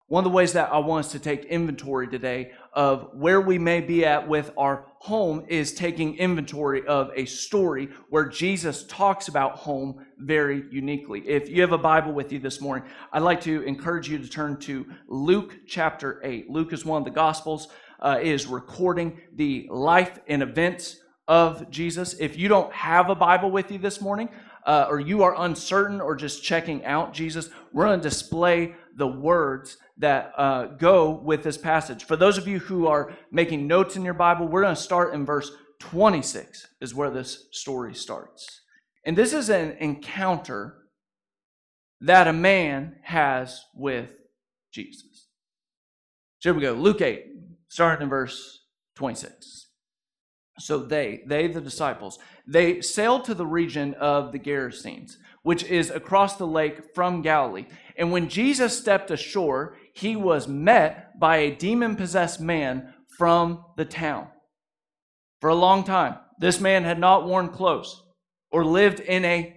One 0.07 0.25
of 0.25 0.31
the 0.31 0.37
ways 0.37 0.53
that 0.53 0.71
I 0.71 0.79
want 0.79 1.07
us 1.07 1.13
to 1.13 1.19
take 1.19 1.47
inventory 1.47 2.09
today 2.09 2.53
of 2.75 3.11
where 3.15 3.41
we 3.41 3.57
may 3.57 3.81
be 3.81 4.05
at 4.05 4.29
with 4.29 4.51
our 4.59 4.87
home 4.99 5.45
is 5.49 5.73
taking 5.73 6.17
inventory 6.17 6.85
of 6.87 7.11
a 7.15 7.25
story 7.25 7.89
where 8.11 8.27
Jesus 8.27 8.85
talks 8.85 9.29
about 9.29 9.57
home 9.57 10.05
very 10.19 10.65
uniquely. 10.71 11.21
If 11.21 11.49
you 11.49 11.61
have 11.61 11.73
a 11.73 11.79
Bible 11.79 12.13
with 12.13 12.33
you 12.33 12.41
this 12.41 12.61
morning, 12.61 12.89
I'd 13.13 13.23
like 13.23 13.41
to 13.43 13.63
encourage 13.63 14.09
you 14.09 14.19
to 14.19 14.29
turn 14.29 14.59
to 14.61 14.87
Luke 15.07 15.59
chapter 15.67 16.21
8. 16.25 16.51
Luke 16.51 16.73
is 16.73 16.85
one 16.85 17.01
of 17.01 17.05
the 17.05 17.13
Gospels, 17.13 17.69
uh, 18.01 18.19
is 18.21 18.47
recording 18.47 19.21
the 19.35 19.69
life 19.71 20.19
and 20.27 20.43
events 20.43 20.97
of 21.29 21.71
Jesus. 21.71 22.15
If 22.19 22.37
you 22.37 22.49
don't 22.49 22.73
have 22.73 23.09
a 23.09 23.15
Bible 23.15 23.51
with 23.51 23.71
you 23.71 23.79
this 23.79 24.01
morning, 24.01 24.31
uh, 24.67 24.87
or 24.89 24.99
you 24.99 25.23
are 25.23 25.35
uncertain 25.43 26.01
or 26.01 26.17
just 26.17 26.43
checking 26.43 26.85
out 26.85 27.13
Jesus, 27.13 27.51
we're 27.73 27.85
going 27.85 28.01
to 28.01 28.09
display 28.09 28.75
the 28.97 29.07
words 29.07 29.77
that 29.99 30.33
uh, 30.37 30.67
go 30.67 31.11
with 31.11 31.43
this 31.43 31.57
passage. 31.57 32.05
For 32.05 32.17
those 32.17 32.39
of 32.39 32.49
you 32.49 32.59
who 32.59 32.87
are 32.87 33.13
making 33.31 33.67
notes 33.67 33.97
in 33.97 34.05
your 34.05 34.15
Bible, 34.15 34.49
we're 34.49 34.63
going 34.63 34.75
to 34.75 34.81
start 34.81 35.15
in 35.15 35.25
verse 35.25 35.51
26, 35.81 36.67
is 36.81 36.95
where 36.95 37.11
this 37.11 37.47
story 37.53 37.95
starts. 37.95 38.63
And 39.05 39.17
this 39.17 39.33
is 39.33 39.51
an 39.51 39.77
encounter 39.81 40.79
that 42.01 42.27
a 42.27 42.33
man 42.33 42.97
has 43.03 43.65
with 43.75 44.11
Jesus. 44.73 45.29
So 46.41 46.51
here 46.51 46.55
we 46.55 46.63
go. 46.63 46.73
Luke 46.73 47.01
8, 47.01 47.25
starting 47.69 48.05
in 48.05 48.09
verse 48.09 48.61
26. 48.97 49.69
So 50.59 50.79
they, 50.79 51.23
they, 51.27 51.49
the 51.49 51.61
disciples, 51.61 52.19
they 52.47 52.81
sailed 52.81 53.25
to 53.25 53.35
the 53.35 53.47
region 53.47 53.95
of 53.95 54.33
the 54.33 54.39
Gerasenes, 54.39 55.17
which 55.43 55.65
is 55.65 55.91
across 55.91 56.37
the 56.37 56.47
lake 56.47 56.95
from 56.95 57.23
Galilee. 57.23 57.67
And 57.97 58.13
when 58.13 58.29
Jesus 58.29 58.79
stepped 58.79 59.11
ashore, 59.11 59.77
he 59.95 60.17
was 60.17 60.47
met 60.49 61.19
by 61.19 61.39
a 61.39 61.55
demon 61.55 61.97
possessed 61.97 62.41
man 62.41 62.93
from 63.17 63.65
the 63.77 63.85
town. 63.85 64.29
For 65.41 65.49
a 65.51 65.55
long 65.55 65.85
time, 65.85 66.17
this 66.39 66.61
man 66.61 66.85
had 66.85 66.99
not 66.99 67.27
worn 67.27 67.49
clothes 67.49 68.03
or 68.51 68.65
lived 68.65 69.01
in 69.01 69.25
a 69.25 69.55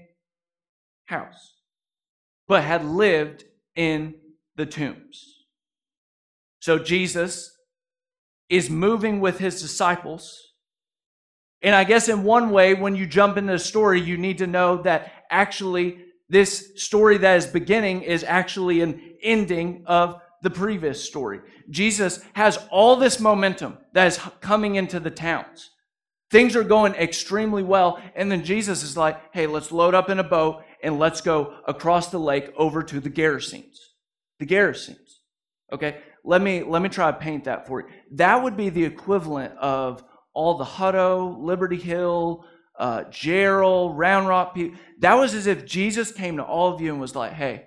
house, 1.06 1.56
but 2.48 2.64
had 2.64 2.86
lived 2.86 3.46
in 3.76 4.16
the 4.56 4.66
tombs. 4.66 5.46
So 6.60 6.78
Jesus 6.78 7.52
is 8.50 8.70
moving 8.70 9.20
with 9.20 9.40
his 9.40 9.62
disciples. 9.62 10.36
And 11.62 11.74
I 11.74 11.84
guess 11.84 12.10
in 12.10 12.24
one 12.24 12.52
way, 12.52 12.74
when 12.74 12.96
you 12.96 13.08
jump 13.08 13.38
into 13.38 13.54
the 13.54 13.60
story, 13.60 14.00
you 14.00 14.18
need 14.18 14.38
to 14.40 14.48
know 14.48 14.82
that 14.84 15.12
actually 15.32 16.00
this 16.30 16.74
story 16.76 17.18
that 17.18 17.38
is 17.38 17.48
beginning 17.48 18.02
is 18.04 18.24
actually 18.24 18.82
an 18.82 19.16
ending 19.24 19.84
of 19.88 20.22
the 20.44 20.50
previous 20.50 21.04
story. 21.04 21.40
Jesus 21.70 22.22
has 22.34 22.60
all 22.70 22.96
this 22.96 23.20
momentum 23.20 23.78
that 23.94 24.08
is 24.08 24.20
coming 24.42 24.76
into 24.76 25.00
the 25.00 25.12
towns. 25.12 25.70
Things 26.30 26.56
are 26.56 26.64
going 26.64 26.94
extremely 26.96 27.64
well. 27.64 28.02
And 28.16 28.32
then 28.32 28.44
Jesus 28.44 28.84
is 28.84 28.98
like, 28.98 29.20
hey, 29.34 29.48
let's 29.48 29.72
load 29.72 29.96
up 29.96 30.10
in 30.10 30.20
a 30.20 30.24
boat 30.24 30.64
and 30.84 31.00
let's 31.00 31.22
go 31.22 31.56
across 31.68 32.10
the 32.10 32.20
lake 32.20 32.52
over 32.58 32.84
to 32.84 33.00
the 33.00 33.10
Gerasenes. 33.10 33.78
The 34.40 34.46
Gerasenes. 34.46 34.96
Okay? 35.72 35.98
Let 36.24 36.42
me 36.42 36.64
let 36.64 36.82
me 36.82 36.90
try 36.90 37.10
to 37.10 37.18
paint 37.18 37.46
that 37.46 37.68
for 37.68 37.82
you. 37.82 37.88
That 38.12 38.44
would 38.44 38.58
be 38.58 38.70
the 38.70 38.84
equivalent 38.84 39.58
of 39.58 40.04
all 40.34 40.58
the 40.58 40.66
Hutto, 40.66 41.40
Liberty 41.40 41.78
Hill, 41.78 42.46
uh, 42.78 43.06
Jarrell, 43.06 43.94
Round 43.96 44.28
Rock 44.28 44.54
people. 44.54 44.78
That 45.00 45.16
was 45.16 45.34
as 45.34 45.48
if 45.48 45.66
Jesus 45.66 46.12
came 46.12 46.38
to 46.38 46.44
all 46.44 46.74
of 46.74 46.82
you 46.82 46.92
and 46.92 47.00
was 47.00 47.16
like, 47.16 47.32
hey, 47.32 47.66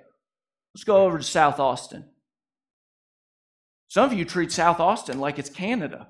let's 0.75 0.85
go 0.85 1.05
over 1.05 1.17
to 1.17 1.25
South 1.25 1.59
Austin. 1.59 2.10
Some 3.91 4.09
of 4.09 4.17
you 4.17 4.25
treat 4.25 4.53
South 4.53 4.79
Austin 4.79 5.19
like 5.19 5.41
it's 5.41 5.51
Canada. 5.51 6.07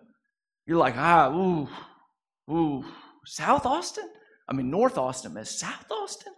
You're 0.67 0.77
like, 0.77 0.99
ah, 0.99 1.33
ooh, 1.35 1.67
ooh, 2.51 2.85
South 3.25 3.65
Austin? 3.65 4.07
I 4.47 4.53
mean, 4.53 4.71
North 4.71 4.99
Austin 4.99 5.35
is 5.39 5.59
South 5.59 5.91
Austin? 5.91 6.35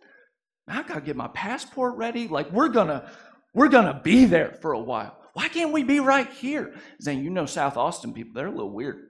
I 0.69 0.85
gotta 0.85 1.01
get 1.01 1.17
my 1.17 1.27
passport 1.27 1.97
ready. 1.97 2.29
Like, 2.29 2.53
we're 2.53 2.69
gonna, 2.69 3.11
we're 3.55 3.71
gonna 3.71 4.01
be 4.05 4.25
there 4.25 4.57
for 4.63 4.73
a 4.73 4.79
while. 4.79 5.19
Why 5.33 5.49
can't 5.49 5.73
we 5.73 5.83
be 5.83 5.99
right 5.99 6.31
here? 6.31 6.77
Saying, 7.01 7.25
you 7.25 7.31
know, 7.31 7.47
South 7.47 7.77
Austin 7.77 8.15
people, 8.15 8.35
they're 8.37 8.47
a 8.47 8.51
little 8.51 8.73
weird. 8.73 9.09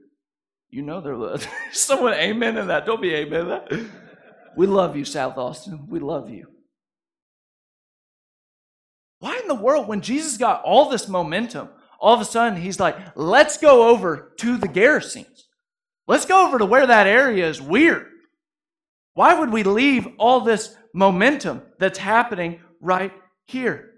You 0.71 0.81
know 0.81 1.03
they're 1.03 1.13
a 1.13 1.19
little, 1.19 1.47
someone 1.73 2.15
amen 2.15 2.57
in 2.57 2.69
that. 2.69 2.87
Don't 2.87 3.03
be 3.03 3.15
amen 3.15 3.41
in 3.41 3.49
that. 3.49 3.91
We 4.57 4.67
love 4.67 4.97
you, 4.97 5.05
South 5.05 5.37
Austin. 5.37 5.87
We 5.87 6.01
love 6.01 6.31
you. 6.31 6.47
Why 9.19 9.39
in 9.39 9.49
the 9.49 9.55
world, 9.55 9.87
when 9.87 10.01
Jesus 10.01 10.39
got 10.39 10.63
all 10.63 10.89
this 10.89 11.09
momentum, 11.09 11.69
all 12.03 12.15
of 12.15 12.21
a 12.21 12.25
sudden 12.25 12.61
he's 12.61 12.81
like, 12.81 12.97
let's 13.15 13.57
go 13.57 13.89
over 13.89 14.33
to 14.39 14.59
the 14.59 14.67
Gerasenes. 14.67 15.45
Let's 16.09 16.27
go 16.27 16.47
over 16.47 16.59
to 16.59 16.67
where 16.67 16.87
that 16.87 17.07
area 17.07 17.49
is 17.49 17.63
weird. 17.63 18.09
Why 19.15 19.39
would 19.39 19.53
we 19.53 19.63
leave 19.63 20.09
all 20.19 20.41
this 20.41 20.75
momentum 20.93 21.63
that's 21.79 21.99
happening 21.99 22.61
right 22.81 23.13
here? 23.47 23.91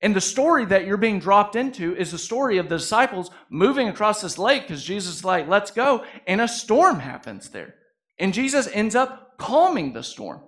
And 0.00 0.14
the 0.14 0.20
story 0.20 0.64
that 0.66 0.86
you're 0.86 0.96
being 0.96 1.18
dropped 1.18 1.56
into 1.56 1.96
is 1.96 2.12
the 2.12 2.18
story 2.18 2.58
of 2.58 2.68
the 2.68 2.76
disciples 2.76 3.30
moving 3.50 3.88
across 3.88 4.20
this 4.20 4.38
lake 4.38 4.62
because 4.62 4.84
Jesus 4.84 5.16
is 5.16 5.24
like, 5.24 5.48
let's 5.48 5.72
go. 5.72 6.04
And 6.26 6.40
a 6.40 6.46
storm 6.46 7.00
happens 7.00 7.48
there. 7.48 7.74
And 8.18 8.32
Jesus 8.32 8.68
ends 8.72 8.94
up 8.94 9.38
calming 9.38 9.92
the 9.92 10.02
storm. 10.02 10.40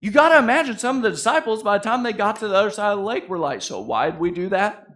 You 0.00 0.12
got 0.12 0.28
to 0.28 0.38
imagine 0.38 0.78
some 0.78 0.98
of 0.98 1.02
the 1.02 1.10
disciples, 1.10 1.62
by 1.62 1.78
the 1.78 1.84
time 1.84 2.02
they 2.02 2.12
got 2.12 2.36
to 2.36 2.48
the 2.48 2.54
other 2.54 2.70
side 2.70 2.92
of 2.92 2.98
the 2.98 3.04
lake, 3.04 3.28
were 3.28 3.38
like, 3.38 3.62
so 3.62 3.80
why 3.80 4.10
did 4.10 4.20
we 4.20 4.30
do 4.30 4.50
that? 4.50 4.86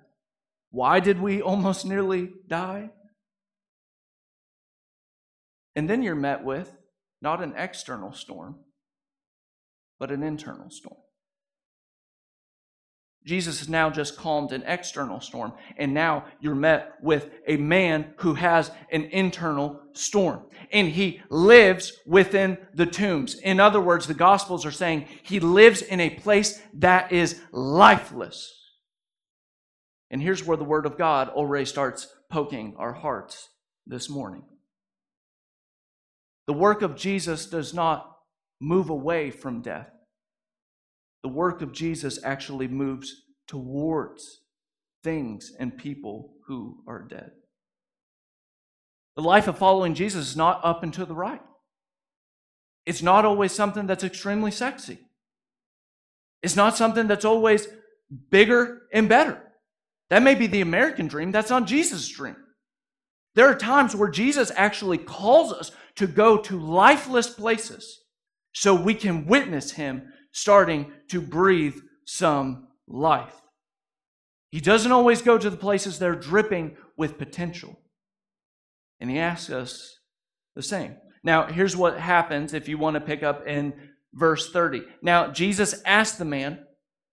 Why 0.77 1.01
did 1.01 1.23
we 1.23 1.41
almost 1.41 1.87
nearly 1.87 2.29
die? 2.47 2.91
And 5.75 5.89
then 5.89 6.03
you're 6.03 6.15
met 6.15 6.45
with 6.45 6.71
not 7.23 7.43
an 7.43 7.55
external 7.57 8.13
storm, 8.13 8.57
but 9.99 10.11
an 10.11 10.23
internal 10.23 10.69
storm. 10.69 11.01
Jesus 13.25 13.61
has 13.61 13.71
now 13.71 13.89
just 13.89 14.19
calmed 14.19 14.53
an 14.53 14.65
external 14.67 15.23
storm, 15.23 15.55
and 15.79 15.95
now 15.95 16.27
you're 16.43 16.55
met 16.55 16.93
with 17.01 17.31
a 17.47 17.57
man 17.57 18.13
who 18.19 18.35
has 18.35 18.71
an 18.93 19.05
internal 19.05 19.81
storm. 19.95 20.43
And 20.73 20.89
he 20.89 21.23
lives 21.31 21.95
within 22.05 22.59
the 22.75 22.85
tombs. 22.85 23.37
In 23.37 23.61
other 23.61 23.81
words, 23.81 24.07
the 24.07 24.13
Gospels 24.13 24.67
are 24.67 24.71
saying 24.71 25.07
he 25.23 25.41
lives 25.41 25.81
in 25.81 26.01
a 26.01 26.11
place 26.11 26.61
that 26.75 27.13
is 27.13 27.41
lifeless. 27.51 28.66
And 30.11 30.23
here's 30.23 30.45
where 30.45 30.57
the 30.57 30.65
Word 30.65 30.87
of 30.87 30.99
God 30.99 31.29
already 31.29 31.65
starts 31.65 32.07
poking 32.31 32.75
our 32.79 32.93
hearts 32.93 33.49
this 33.87 34.09
morning. 34.09 34.45
The 36.47 36.53
work 36.53 36.83
of 36.83 36.97
Jesus 36.97 37.47
does 37.47 37.75
not 37.75 38.13
move 38.61 38.89
away 38.89 39.31
from 39.31 39.63
death 39.63 39.91
the 41.27 41.33
work 41.33 41.61
of 41.61 41.73
Jesus 41.73 42.21
actually 42.23 42.69
moves 42.69 43.13
towards 43.49 44.43
things 45.03 45.51
and 45.59 45.77
people 45.77 46.35
who 46.47 46.85
are 46.87 47.03
dead. 47.03 47.33
The 49.17 49.25
life 49.25 49.49
of 49.49 49.59
following 49.59 49.95
Jesus 49.95 50.29
is 50.29 50.37
not 50.37 50.61
up 50.63 50.85
and 50.85 50.95
to 50.95 51.05
the 51.05 51.17
right. 51.17 51.43
It's 52.85 53.03
not 53.03 53.25
always 53.25 53.51
something 53.51 53.89
that's 53.89 54.05
extremely 54.05 54.53
sexy. 54.53 54.99
It's 56.45 56.55
not 56.55 56.77
something 56.77 57.09
that's 57.09 57.25
always 57.25 57.67
bigger 58.31 58.83
and 58.93 59.09
better. 59.09 59.43
That 60.11 60.23
may 60.23 60.35
be 60.35 60.47
the 60.47 60.61
American 60.61 61.09
dream, 61.09 61.33
that's 61.33 61.51
not 61.51 61.67
Jesus' 61.67 62.09
dream. 62.09 62.37
There 63.35 63.49
are 63.49 63.55
times 63.55 63.95
where 63.95 64.09
Jesus 64.09 64.51
actually 64.57 64.99
calls 64.99 65.53
us 65.53 65.71
to 65.97 66.07
go 66.07 66.39
to 66.39 66.59
lifeless 66.59 67.29
places 67.29 68.01
so 68.53 68.75
we 68.75 68.95
can 68.95 69.27
witness 69.27 69.73
him 69.73 70.11
starting 70.33 70.93
to 71.09 71.21
breathe 71.21 71.77
some 72.07 72.69
life. 72.87 73.35
He 74.51 74.61
doesn't 74.61 74.93
always 74.93 75.21
go 75.21 75.37
to 75.37 75.51
the 75.51 75.57
places 75.57 75.99
that 75.99 76.09
are 76.09 76.15
dripping 76.15 76.77
with 76.97 77.19
potential. 77.19 77.79
And 79.01 79.11
he 79.11 79.19
asks 79.19 79.51
us 79.51 79.99
the 80.55 80.63
same. 80.63 80.97
Now, 81.23 81.47
here's 81.47 81.77
what 81.77 81.99
happens 81.99 82.55
if 82.55 82.69
you 82.69 82.79
want 82.79 82.95
to 82.95 83.01
pick 83.01 83.23
up 83.23 83.47
in 83.47 83.75
verse 84.15 84.51
30. 84.51 84.83
Now, 85.03 85.31
Jesus 85.31 85.83
asked 85.85 86.19
the 86.19 86.25
man, 86.25 86.61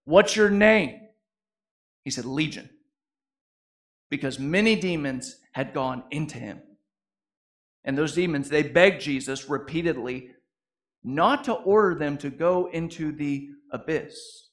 What's 0.05 0.35
your 0.35 0.49
name? 0.49 0.99
He 2.03 2.11
said, 2.11 2.25
Legion. 2.25 2.69
Because 4.13 4.37
many 4.37 4.75
demons 4.75 5.37
had 5.53 5.73
gone 5.73 6.03
into 6.11 6.37
him. 6.37 6.61
And 7.83 7.97
those 7.97 8.13
demons, 8.13 8.47
they 8.47 8.61
begged 8.61 9.01
Jesus 9.01 9.49
repeatedly 9.49 10.29
not 11.03 11.45
to 11.45 11.53
order 11.53 11.95
them 11.95 12.19
to 12.19 12.29
go 12.29 12.69
into 12.71 13.11
the 13.11 13.49
abyss. 13.71 14.49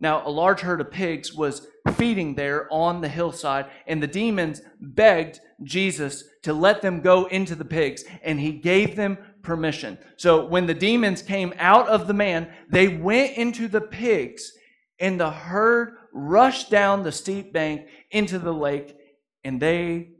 Now, 0.00 0.22
a 0.26 0.28
large 0.28 0.60
herd 0.60 0.82
of 0.82 0.90
pigs 0.90 1.32
was 1.32 1.66
feeding 1.94 2.34
there 2.34 2.68
on 2.70 3.00
the 3.00 3.08
hillside, 3.08 3.70
and 3.86 4.02
the 4.02 4.06
demons 4.06 4.60
begged 4.78 5.40
Jesus 5.62 6.22
to 6.42 6.52
let 6.52 6.82
them 6.82 7.00
go 7.00 7.24
into 7.24 7.54
the 7.54 7.64
pigs, 7.64 8.04
and 8.22 8.38
he 8.38 8.52
gave 8.52 8.96
them 8.96 9.16
permission. 9.40 9.96
So 10.18 10.44
when 10.44 10.66
the 10.66 10.74
demons 10.74 11.22
came 11.22 11.54
out 11.58 11.88
of 11.88 12.06
the 12.06 12.12
man, 12.12 12.52
they 12.68 12.88
went 12.88 13.38
into 13.38 13.66
the 13.66 13.80
pigs, 13.80 14.52
and 15.00 15.18
the 15.18 15.30
herd 15.30 15.96
rushed 16.14 16.70
down 16.70 17.02
the 17.02 17.12
steep 17.12 17.52
bank 17.52 17.88
into 18.10 18.38
the 18.38 18.52
lake, 18.52 18.96
and 19.42 19.60
they 19.60 20.10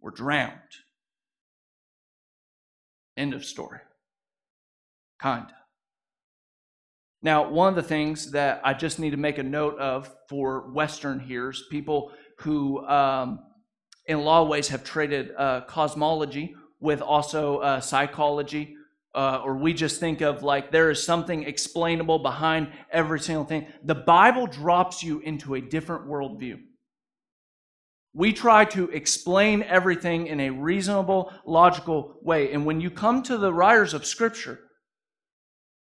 were 0.00 0.10
drowned. 0.10 0.58
End 3.16 3.34
of 3.34 3.44
story 3.44 3.78
Kinda. 5.22 5.54
Now, 7.22 7.48
one 7.48 7.68
of 7.68 7.76
the 7.76 7.82
things 7.82 8.32
that 8.32 8.60
I 8.64 8.74
just 8.74 8.98
need 8.98 9.10
to 9.10 9.16
make 9.16 9.38
a 9.38 9.42
note 9.42 9.78
of 9.78 10.10
for 10.28 10.70
Western 10.72 11.20
hearers, 11.20 11.64
people 11.70 12.12
who, 12.40 12.84
um, 12.86 13.38
in 14.06 14.18
a 14.18 14.20
lot 14.20 14.42
of 14.42 14.48
ways, 14.48 14.68
have 14.68 14.84
traded 14.84 15.30
uh, 15.38 15.62
cosmology 15.62 16.54
with 16.80 17.00
also 17.00 17.58
uh, 17.58 17.80
psychology, 17.80 18.76
uh, 19.14 19.42
or 19.44 19.54
we 19.54 19.72
just 19.72 20.00
think 20.00 20.20
of 20.20 20.42
like 20.42 20.70
there 20.70 20.90
is 20.90 21.02
something 21.02 21.44
explainable 21.44 22.18
behind 22.18 22.68
every 22.90 23.20
single 23.20 23.44
thing. 23.44 23.66
The 23.84 23.94
Bible 23.94 24.46
drops 24.46 25.02
you 25.02 25.20
into 25.20 25.54
a 25.54 25.60
different 25.60 26.06
worldview. 26.06 26.60
We 28.12 28.32
try 28.32 28.64
to 28.66 28.88
explain 28.90 29.62
everything 29.62 30.28
in 30.28 30.40
a 30.40 30.50
reasonable, 30.50 31.32
logical 31.44 32.16
way. 32.22 32.52
And 32.52 32.64
when 32.64 32.80
you 32.80 32.90
come 32.90 33.22
to 33.24 33.36
the 33.36 33.52
writers 33.52 33.92
of 33.92 34.06
Scripture, 34.06 34.60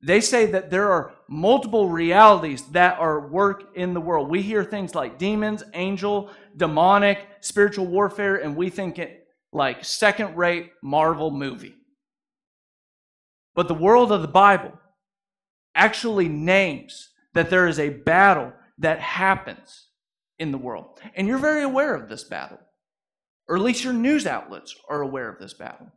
they 0.03 0.21
say 0.21 0.47
that 0.47 0.71
there 0.71 0.91
are 0.91 1.13
multiple 1.29 1.89
realities 1.89 2.63
that 2.71 2.99
are 2.99 3.27
work 3.27 3.75
in 3.75 3.93
the 3.93 4.01
world. 4.01 4.29
We 4.29 4.41
hear 4.41 4.63
things 4.63 4.95
like 4.95 5.19
demons, 5.19 5.63
angel, 5.73 6.31
demonic, 6.57 7.19
spiritual 7.41 7.85
warfare, 7.85 8.37
and 8.37 8.55
we 8.55 8.69
think 8.69 8.97
it 8.97 9.27
like 9.53 9.85
second 9.85 10.35
rate 10.35 10.71
Marvel 10.81 11.29
movie. 11.29 11.75
But 13.55 13.67
the 13.67 13.73
world 13.73 14.11
of 14.11 14.21
the 14.21 14.27
Bible 14.27 14.73
actually 15.75 16.27
names 16.27 17.09
that 17.33 17.49
there 17.49 17.67
is 17.67 17.79
a 17.79 17.89
battle 17.89 18.53
that 18.77 18.99
happens 18.99 19.87
in 20.39 20.51
the 20.51 20.57
world. 20.57 20.99
And 21.15 21.27
you're 21.27 21.37
very 21.37 21.63
aware 21.63 21.93
of 21.95 22.09
this 22.09 22.23
battle, 22.23 22.59
or 23.47 23.55
at 23.55 23.61
least 23.61 23.83
your 23.83 23.93
news 23.93 24.25
outlets 24.25 24.75
are 24.89 25.01
aware 25.01 25.29
of 25.29 25.39
this 25.39 25.53
battle. 25.53 25.91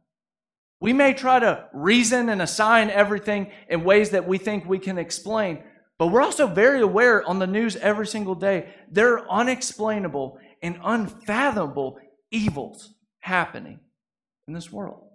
We 0.81 0.93
may 0.93 1.15
try 1.15 1.39
to 1.39 1.69
reason 1.73 2.29
and 2.29 2.43
assign 2.43 2.91
everything 2.91 3.51
in 3.69 3.85
ways 3.85 4.11
that 4.11 4.29
we 4.29 4.39
think 4.39 4.67
we 4.67 4.79
can 4.79 4.99
explain, 4.99 5.63
but 5.99 6.09
we're 6.09 6.21
also 6.21 6.47
very 6.47 6.83
aware 6.83 7.27
on 7.27 7.39
the 7.39 7.47
news 7.47 7.77
every 7.77 8.07
single 8.07 8.35
day 8.35 8.75
there 8.91 9.19
are 9.19 9.31
unexplainable 9.31 10.39
and 10.63 10.79
unfathomable 10.85 11.99
evils 12.31 12.95
happening 13.21 13.81
in 14.47 14.55
this 14.55 14.71
world. 14.71 15.09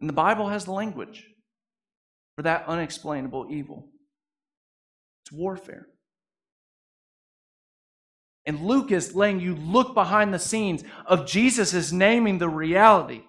And 0.00 0.08
the 0.08 0.14
Bible 0.14 0.48
has 0.48 0.64
the 0.64 0.72
language 0.72 1.26
for 2.36 2.42
that 2.42 2.66
unexplainable 2.66 3.46
evil 3.50 3.88
it's 5.24 5.32
warfare. 5.32 5.86
And 8.46 8.60
Luke 8.60 8.92
is 8.92 9.14
letting 9.14 9.40
you 9.40 9.54
look 9.54 9.94
behind 9.94 10.34
the 10.34 10.38
scenes 10.38 10.84
of 11.06 11.26
Jesus 11.26 11.72
is 11.72 11.94
naming 11.94 12.36
the 12.36 12.48
reality 12.48 13.22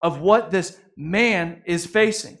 of 0.00 0.20
what 0.20 0.52
this 0.52 0.78
man 0.96 1.62
is 1.66 1.86
facing. 1.86 2.38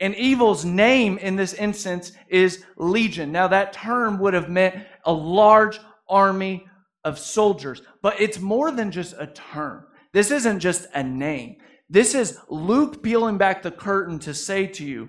And 0.00 0.14
evil's 0.14 0.64
name 0.64 1.18
in 1.18 1.36
this 1.36 1.52
instance 1.52 2.12
is 2.28 2.64
legion. 2.78 3.32
Now, 3.32 3.48
that 3.48 3.74
term 3.74 4.18
would 4.20 4.32
have 4.32 4.48
meant 4.48 4.82
a 5.04 5.12
large 5.12 5.78
army 6.08 6.64
of 7.04 7.18
soldiers, 7.18 7.82
but 8.00 8.18
it's 8.18 8.38
more 8.38 8.70
than 8.70 8.90
just 8.90 9.14
a 9.18 9.26
term. 9.26 9.84
This 10.14 10.30
isn't 10.30 10.60
just 10.60 10.86
a 10.94 11.02
name. 11.02 11.56
This 11.90 12.14
is 12.14 12.38
Luke 12.48 13.02
peeling 13.02 13.36
back 13.36 13.62
the 13.62 13.72
curtain 13.72 14.20
to 14.20 14.32
say 14.32 14.68
to 14.68 14.84
you, 14.84 15.08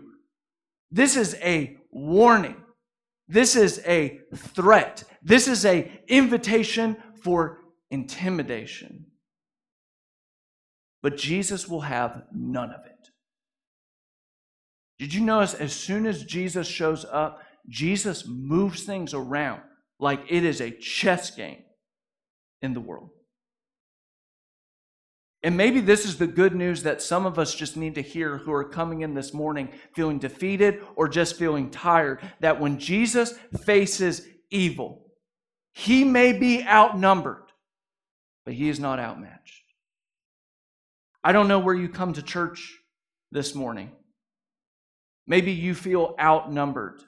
this 0.90 1.16
is 1.16 1.36
a 1.36 1.78
warning. 1.92 2.58
This 3.28 3.56
is 3.56 3.82
a 3.86 4.20
threat. 4.36 5.04
This 5.22 5.48
is 5.48 5.64
a 5.64 6.02
invitation 6.08 6.98
for 7.24 7.60
intimidation. 7.92 9.06
But 11.04 11.18
Jesus 11.18 11.68
will 11.68 11.82
have 11.82 12.24
none 12.34 12.72
of 12.72 12.82
it. 12.86 13.10
Did 14.98 15.14
you 15.14 15.22
notice 15.22 15.54
as 15.54 15.74
soon 15.74 16.08
as 16.08 16.26
Jesus 16.26 16.68
shows 16.68 17.06
up, 17.06 17.42
Jesus 17.70 18.26
moves 18.28 18.84
things 18.84 19.14
around 19.14 19.62
like 20.00 20.24
it 20.30 20.44
is 20.44 20.62
a 20.62 20.72
chess 20.72 21.32
game 21.32 21.64
in 22.62 22.74
the 22.74 22.82
world? 22.82 23.12
And 25.44 25.58
maybe 25.58 25.82
this 25.82 26.06
is 26.06 26.18
the 26.18 26.28
good 26.28 26.54
news 26.54 26.84
that 26.84 27.02
some 27.02 27.26
of 27.26 27.40
us 27.40 27.56
just 27.56 27.76
need 27.76 27.96
to 27.96 28.02
hear 28.02 28.38
who 28.38 28.52
are 28.52 28.64
coming 28.64 29.02
in 29.02 29.16
this 29.16 29.34
morning 29.34 29.70
feeling 29.96 30.20
defeated 30.20 30.82
or 30.96 31.08
just 31.08 31.36
feeling 31.36 31.72
tired. 31.72 32.20
That 32.42 32.60
when 32.60 32.78
Jesus 32.78 33.34
faces 33.66 34.28
evil, 34.52 35.08
he 35.74 36.04
may 36.04 36.34
be 36.34 36.64
outnumbered, 36.64 37.44
but 38.46 38.54
he 38.54 38.70
is 38.70 38.80
not 38.80 39.00
outmatched. 39.00 39.64
I 41.24 41.32
don't 41.32 41.48
know 41.48 41.60
where 41.60 41.76
you 41.76 41.90
come 41.90 42.14
to 42.14 42.22
church 42.22 42.78
this 43.32 43.56
morning. 43.56 43.92
Maybe 45.26 45.52
you 45.52 45.74
feel 45.74 46.16
outnumbered, 46.20 47.02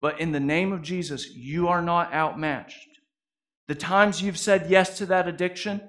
but 0.00 0.20
in 0.20 0.32
the 0.32 0.40
name 0.40 0.72
of 0.72 0.82
Jesus, 0.82 1.28
you 1.34 1.68
are 1.68 1.82
not 1.82 2.12
outmatched. 2.12 2.88
The 3.68 3.74
times 3.74 4.20
you've 4.20 4.38
said 4.38 4.66
yes 4.68 4.98
to 4.98 5.06
that 5.06 5.28
addiction 5.28 5.80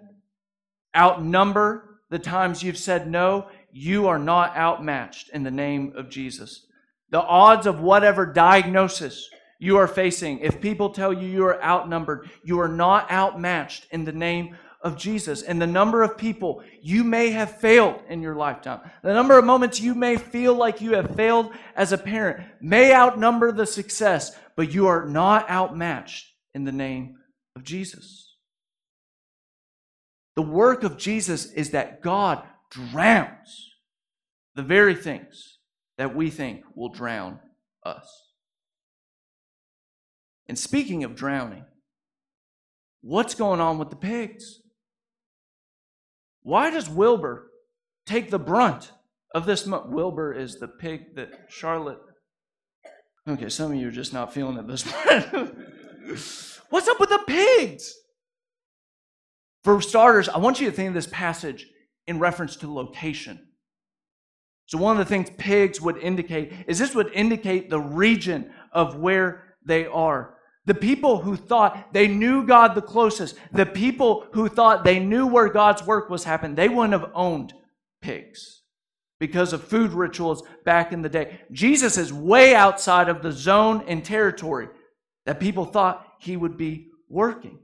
outnumber 0.96 2.00
the 2.10 2.20
times 2.20 2.62
you've 2.64 2.78
said 2.78 3.10
no. 3.10 3.48
You 3.72 4.08
are 4.08 4.20
not 4.20 4.56
outmatched 4.56 5.30
in 5.30 5.44
the 5.44 5.52
name 5.52 5.94
of 5.96 6.10
Jesus. 6.10 6.66
The 7.10 7.22
odds 7.22 7.68
of 7.68 7.80
whatever 7.80 8.26
diagnosis 8.26 9.30
you 9.60 9.78
are 9.78 9.88
facing, 9.88 10.40
if 10.40 10.62
people 10.62 10.90
tell 10.90 11.14
you 11.14 11.28
you 11.28 11.46
are 11.46 11.64
outnumbered, 11.64 12.30
you 12.44 12.60
are 12.60 12.68
not 12.68 13.12
outmatched 13.12 13.88
in 13.92 14.06
the 14.06 14.12
name 14.12 14.58
of 14.84 14.98
Jesus 14.98 15.42
and 15.42 15.62
the 15.62 15.68
number 15.68 16.04
of 16.04 16.18
people 16.18 16.62
you 16.82 17.04
may 17.04 17.32
have 17.32 17.60
failed 17.60 18.02
in 18.10 18.22
your 18.22 18.36
lifetime, 18.36 18.82
the 19.02 19.14
number 19.14 19.40
of 19.40 19.46
moments 19.46 19.80
you 19.80 19.96
may 19.96 20.18
feel 20.18 20.54
like 20.54 20.82
you 20.82 20.94
have 20.94 21.16
failed 21.16 21.52
as 21.76 21.94
a 21.94 21.98
parent 21.98 22.46
may 22.60 22.94
outnumber 22.94 23.52
the 23.52 23.66
success, 23.66 24.38
but 24.58 24.74
you 24.74 24.88
are 24.88 25.06
not 25.06 25.50
outmatched 25.50 26.26
in 26.54 26.66
the 26.66 26.72
name 26.72 27.16
of 27.56 27.64
Jesus. 27.64 28.23
The 30.36 30.42
work 30.42 30.84
of 30.84 30.98
Jesus 30.98 31.52
is 31.52 31.72
that 31.72 32.02
God 32.02 32.44
drowns 32.72 33.72
the 34.56 34.64
very 34.64 34.96
things 34.96 35.60
that 35.98 36.16
we 36.16 36.30
think 36.30 36.64
will 36.76 36.90
drown 36.90 37.40
us. 37.84 38.08
And 40.48 40.58
speaking 40.58 41.04
of 41.04 41.16
drowning, 41.16 41.66
what's 43.02 43.36
going 43.36 43.62
on 43.62 43.78
with 43.78 43.90
the 43.90 43.96
pigs? 43.96 44.60
Why 46.42 46.70
does 46.70 46.90
Wilbur 46.90 47.50
take 48.06 48.30
the 48.30 48.40
brunt 48.40 48.92
of 49.34 49.46
this? 49.46 49.66
Mo- 49.66 49.86
Wilbur 49.88 50.34
is 50.34 50.60
the 50.60 50.68
pig 50.68 51.16
that 51.16 51.30
Charlotte. 51.50 52.02
Okay, 53.28 53.50
some 53.50 53.72
of 53.72 53.78
you 53.78 53.88
are 53.88 53.92
just 53.92 54.14
not 54.14 54.34
feeling 54.34 54.58
it 54.58 54.68
this 54.68 54.84
point. 54.88 55.56
What's 56.70 56.88
up 56.88 57.00
with 57.00 57.10
the 57.10 57.24
pigs? 57.26 57.96
For 59.64 59.82
starters, 59.82 60.30
I 60.30 60.40
want 60.40 60.60
you 60.60 60.70
to 60.70 60.76
think 60.76 60.90
of 60.90 60.94
this 60.94 61.08
passage 61.08 61.68
in 62.08 62.20
reference 62.20 62.56
to 62.58 62.74
location. 62.74 63.48
So, 64.66 64.78
one 64.78 65.00
of 65.00 65.06
the 65.06 65.10
things 65.10 65.30
pigs 65.38 65.82
would 65.82 65.98
indicate 65.98 66.54
is 66.68 66.80
this 66.80 66.96
would 66.96 67.12
indicate 67.14 67.70
the 67.70 67.80
region 67.80 68.52
of 68.72 68.96
where 68.96 69.56
they 69.66 69.86
are. 69.86 70.36
The 70.66 70.74
people 70.74 71.20
who 71.20 71.36
thought 71.36 71.94
they 71.94 72.08
knew 72.08 72.46
God 72.46 72.74
the 72.74 72.82
closest, 72.82 73.36
the 73.52 73.66
people 73.66 74.28
who 74.32 74.48
thought 74.48 74.84
they 74.84 75.00
knew 75.00 75.28
where 75.28 75.50
God's 75.50 75.84
work 75.84 76.10
was 76.10 76.24
happening, 76.24 76.56
they 76.56 76.70
wouldn't 76.70 76.94
have 76.94 77.12
owned 77.14 77.54
pigs 78.02 78.62
because 79.20 79.54
of 79.54 79.64
food 79.64 79.92
rituals 79.92 80.44
back 80.66 80.94
in 80.94 81.02
the 81.02 81.10
day. 81.10 81.42
Jesus 81.52 81.98
is 81.98 82.14
way 82.14 82.56
outside 82.56 83.10
of 83.10 83.22
the 83.22 83.32
zone 83.32 83.84
and 83.88 84.04
territory 84.04 84.68
that 85.26 85.40
people 85.40 85.66
thought 85.66 86.06
he 86.20 86.38
would 86.38 86.58
be 86.58 86.88
working. 87.10 87.60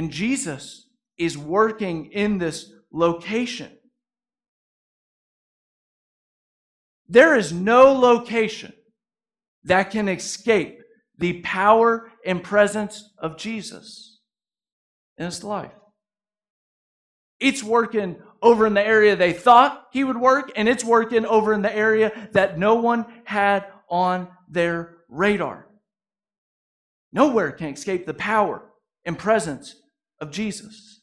And 0.00 0.10
Jesus 0.10 0.86
is 1.18 1.36
working 1.36 2.10
in 2.12 2.38
this 2.38 2.72
location. 2.90 3.70
There 7.06 7.36
is 7.36 7.52
no 7.52 7.92
location 7.92 8.72
that 9.64 9.90
can 9.90 10.08
escape 10.08 10.80
the 11.18 11.42
power 11.42 12.10
and 12.24 12.42
presence 12.42 13.12
of 13.18 13.36
Jesus 13.36 14.20
in 15.18 15.26
his 15.26 15.44
life. 15.44 15.74
It's 17.38 17.62
working 17.62 18.22
over 18.40 18.66
in 18.66 18.72
the 18.72 18.80
area 18.80 19.16
they 19.16 19.34
thought 19.34 19.88
he 19.92 20.02
would 20.02 20.16
work, 20.16 20.50
and 20.56 20.66
it's 20.66 20.82
working 20.82 21.26
over 21.26 21.52
in 21.52 21.60
the 21.60 21.76
area 21.76 22.30
that 22.32 22.58
no 22.58 22.76
one 22.76 23.04
had 23.24 23.66
on 23.90 24.28
their 24.48 24.96
radar. 25.10 25.66
Nowhere 27.12 27.52
can 27.52 27.74
escape 27.74 28.06
the 28.06 28.14
power 28.14 28.62
and 29.04 29.18
presence 29.18 29.74
of 30.20 30.30
Jesus. 30.30 31.00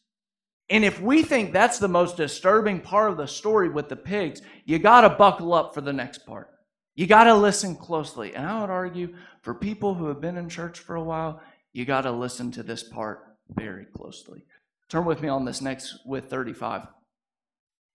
And 0.70 0.84
if 0.84 1.02
we 1.02 1.24
think 1.24 1.54
that's 1.54 1.80
the 1.80 1.88
most 1.88 2.18
disturbing 2.18 2.82
part 2.82 3.12
of 3.12 3.18
the 3.18 3.28
story 3.28 3.70
with 3.70 3.88
the 3.90 3.96
pigs, 3.96 4.42
you 4.66 4.80
got 4.80 5.02
to 5.02 5.10
buckle 5.10 5.54
up 5.54 5.74
for 5.74 5.82
the 5.82 5.94
next 5.94 6.26
part. 6.26 6.50
You 6.96 7.08
got 7.08 7.26
to 7.26 7.36
listen 7.36 7.76
closely. 7.76 8.36
And 8.36 8.46
I 8.46 8.60
would 8.60 8.70
argue 8.70 9.16
for 9.42 9.54
people 9.54 9.94
who 9.94 10.08
have 10.08 10.20
been 10.20 10.38
in 10.38 10.50
church 10.50 10.80
for 10.80 10.96
a 10.96 11.04
while, 11.04 11.42
you 11.72 11.86
got 11.86 12.02
to 12.02 12.12
listen 12.12 12.52
to 12.52 12.64
this 12.64 12.84
part 12.84 13.24
very 13.50 13.86
closely. 13.86 14.46
Turn 14.90 15.06
with 15.06 15.22
me 15.22 15.30
on 15.30 15.46
this 15.46 15.62
next 15.62 16.00
with 16.06 16.26
35. 16.26 16.88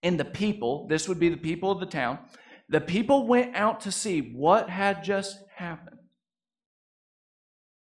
And 0.02 0.18
the 0.18 0.24
people, 0.24 0.86
this 0.88 1.08
would 1.08 1.18
be 1.20 1.28
the 1.28 1.36
people 1.36 1.70
of 1.70 1.80
the 1.80 1.86
town, 1.86 2.18
the 2.68 2.80
people 2.80 3.26
went 3.26 3.54
out 3.54 3.82
to 3.82 3.92
see 3.92 4.20
what 4.20 4.70
had 4.70 5.04
just 5.04 5.36
happened. 5.56 5.98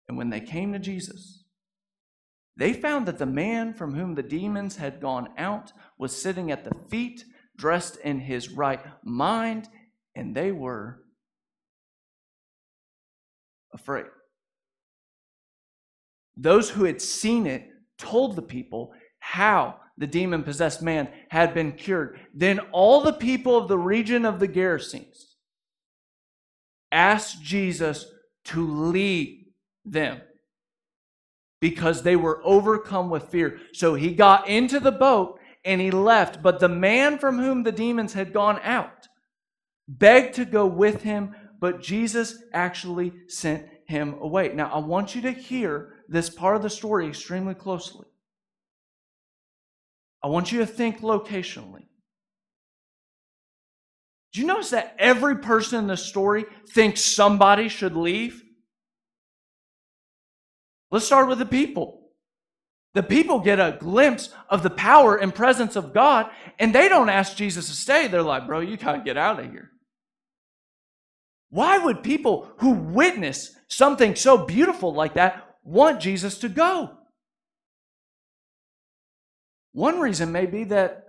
And 0.07 0.17
when 0.17 0.29
they 0.29 0.41
came 0.41 0.73
to 0.73 0.79
Jesus, 0.79 1.40
they 2.57 2.73
found 2.73 3.05
that 3.07 3.17
the 3.17 3.25
man 3.25 3.73
from 3.73 3.95
whom 3.95 4.15
the 4.15 4.23
demons 4.23 4.75
had 4.75 5.01
gone 5.01 5.29
out 5.37 5.71
was 5.97 6.19
sitting 6.19 6.51
at 6.51 6.63
the 6.63 6.75
feet, 6.89 7.23
dressed 7.57 7.97
in 7.97 8.19
his 8.19 8.49
right 8.49 8.81
mind, 9.03 9.69
and 10.15 10.35
they 10.35 10.51
were 10.51 11.03
afraid. 13.73 14.05
Those 16.35 16.69
who 16.69 16.83
had 16.83 17.01
seen 17.01 17.45
it 17.45 17.69
told 17.97 18.35
the 18.35 18.41
people 18.41 18.93
how 19.19 19.77
the 19.97 20.07
demon 20.07 20.43
possessed 20.43 20.81
man 20.81 21.07
had 21.29 21.53
been 21.53 21.71
cured. 21.73 22.19
Then 22.33 22.59
all 22.71 23.01
the 23.01 23.13
people 23.13 23.55
of 23.57 23.67
the 23.67 23.77
region 23.77 24.25
of 24.25 24.39
the 24.39 24.47
Gerasenes 24.47 25.35
asked 26.91 27.41
Jesus 27.41 28.05
to 28.45 28.65
lead 28.65 29.45
them 29.85 30.21
because 31.61 32.01
they 32.01 32.15
were 32.15 32.41
overcome 32.43 33.09
with 33.09 33.29
fear. 33.29 33.59
So 33.71 33.93
he 33.93 34.13
got 34.13 34.49
into 34.49 34.79
the 34.79 34.91
boat 34.91 35.39
and 35.63 35.79
he 35.79 35.91
left. 35.91 36.41
But 36.41 36.59
the 36.59 36.67
man 36.67 37.17
from 37.19 37.39
whom 37.39 37.63
the 37.63 37.71
demons 37.71 38.13
had 38.13 38.33
gone 38.33 38.59
out 38.63 39.07
begged 39.87 40.35
to 40.35 40.45
go 40.45 40.65
with 40.65 41.03
him, 41.03 41.35
but 41.59 41.81
Jesus 41.81 42.43
actually 42.53 43.13
sent 43.27 43.67
him 43.85 44.15
away. 44.19 44.49
Now, 44.53 44.71
I 44.73 44.79
want 44.79 45.15
you 45.15 45.21
to 45.21 45.31
hear 45.31 45.93
this 46.07 46.29
part 46.29 46.55
of 46.55 46.63
the 46.63 46.69
story 46.69 47.07
extremely 47.07 47.53
closely. 47.53 48.07
I 50.23 50.27
want 50.27 50.51
you 50.51 50.59
to 50.59 50.65
think 50.65 51.01
locationally. 51.01 51.85
Do 54.33 54.39
you 54.39 54.47
notice 54.47 54.69
that 54.69 54.95
every 54.97 55.37
person 55.37 55.79
in 55.79 55.87
the 55.87 55.97
story 55.97 56.45
thinks 56.69 57.01
somebody 57.01 57.67
should 57.67 57.95
leave? 57.95 58.43
Let's 60.91 61.05
start 61.05 61.29
with 61.29 61.39
the 61.39 61.45
people. 61.45 61.99
The 62.93 63.03
people 63.03 63.39
get 63.39 63.59
a 63.59 63.77
glimpse 63.79 64.29
of 64.49 64.63
the 64.63 64.69
power 64.69 65.15
and 65.15 65.33
presence 65.33 65.77
of 65.77 65.93
God, 65.93 66.29
and 66.59 66.75
they 66.75 66.89
don't 66.89 67.09
ask 67.09 67.37
Jesus 67.37 67.69
to 67.69 67.73
stay. 67.73 68.07
They're 68.07 68.21
like, 68.21 68.47
bro, 68.47 68.59
you 68.59 68.75
got 68.75 68.97
to 68.97 69.01
get 69.01 69.17
out 69.17 69.39
of 69.39 69.49
here. 69.49 69.71
Why 71.49 71.77
would 71.77 72.03
people 72.03 72.51
who 72.57 72.71
witness 72.71 73.55
something 73.69 74.15
so 74.15 74.45
beautiful 74.45 74.93
like 74.93 75.13
that 75.13 75.55
want 75.63 76.01
Jesus 76.01 76.39
to 76.39 76.49
go? 76.49 76.97
One 79.73 79.99
reason 79.99 80.33
may 80.33 80.45
be 80.45 80.65
that 80.65 81.05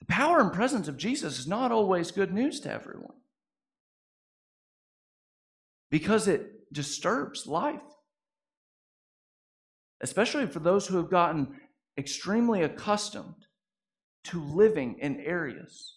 the 0.00 0.06
power 0.06 0.40
and 0.40 0.52
presence 0.52 0.88
of 0.88 0.96
Jesus 0.96 1.38
is 1.38 1.46
not 1.46 1.72
always 1.72 2.10
good 2.10 2.32
news 2.32 2.60
to 2.60 2.72
everyone 2.72 3.14
because 5.90 6.28
it 6.28 6.72
disturbs 6.72 7.46
life, 7.46 7.80
especially 10.02 10.46
for 10.46 10.60
those 10.60 10.86
who 10.86 10.96
have 10.96 11.10
gotten 11.10 11.48
extremely 11.96 12.62
accustomed 12.62 13.46
to 14.24 14.42
living 14.42 14.96
in 15.00 15.20
areas 15.20 15.96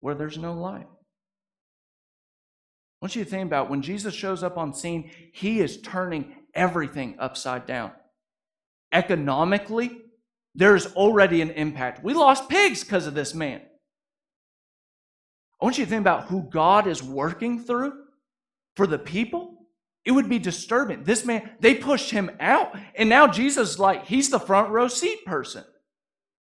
where 0.00 0.14
there's 0.14 0.38
no 0.38 0.52
life. 0.52 0.86
I 3.00 3.04
want 3.04 3.16
you 3.16 3.24
to 3.24 3.30
think 3.30 3.46
about 3.46 3.70
when 3.70 3.82
Jesus 3.82 4.14
shows 4.14 4.42
up 4.42 4.58
on 4.58 4.74
scene, 4.74 5.10
he 5.32 5.60
is 5.60 5.80
turning 5.80 6.34
everything 6.54 7.16
upside 7.18 7.66
down. 7.66 7.92
Economically, 8.92 10.02
there's 10.54 10.92
already 10.94 11.40
an 11.40 11.50
impact. 11.50 12.02
We 12.02 12.14
lost 12.14 12.48
pigs 12.48 12.82
because 12.82 13.06
of 13.06 13.14
this 13.14 13.34
man. 13.34 13.60
I 15.60 15.64
want 15.64 15.78
you 15.78 15.84
to 15.84 15.90
think 15.90 16.00
about 16.00 16.26
who 16.26 16.48
God 16.50 16.86
is 16.86 17.02
working 17.02 17.62
through 17.62 17.92
for 18.76 18.86
the 18.86 18.98
people. 18.98 19.57
It 20.08 20.12
would 20.12 20.30
be 20.30 20.38
disturbing. 20.38 21.04
This 21.04 21.26
man, 21.26 21.50
they 21.60 21.74
pushed 21.74 22.12
him 22.12 22.30
out, 22.40 22.74
and 22.94 23.10
now 23.10 23.26
Jesus, 23.26 23.78
like, 23.78 24.06
he's 24.06 24.30
the 24.30 24.40
front 24.40 24.70
row 24.70 24.88
seat 24.88 25.26
person. 25.26 25.64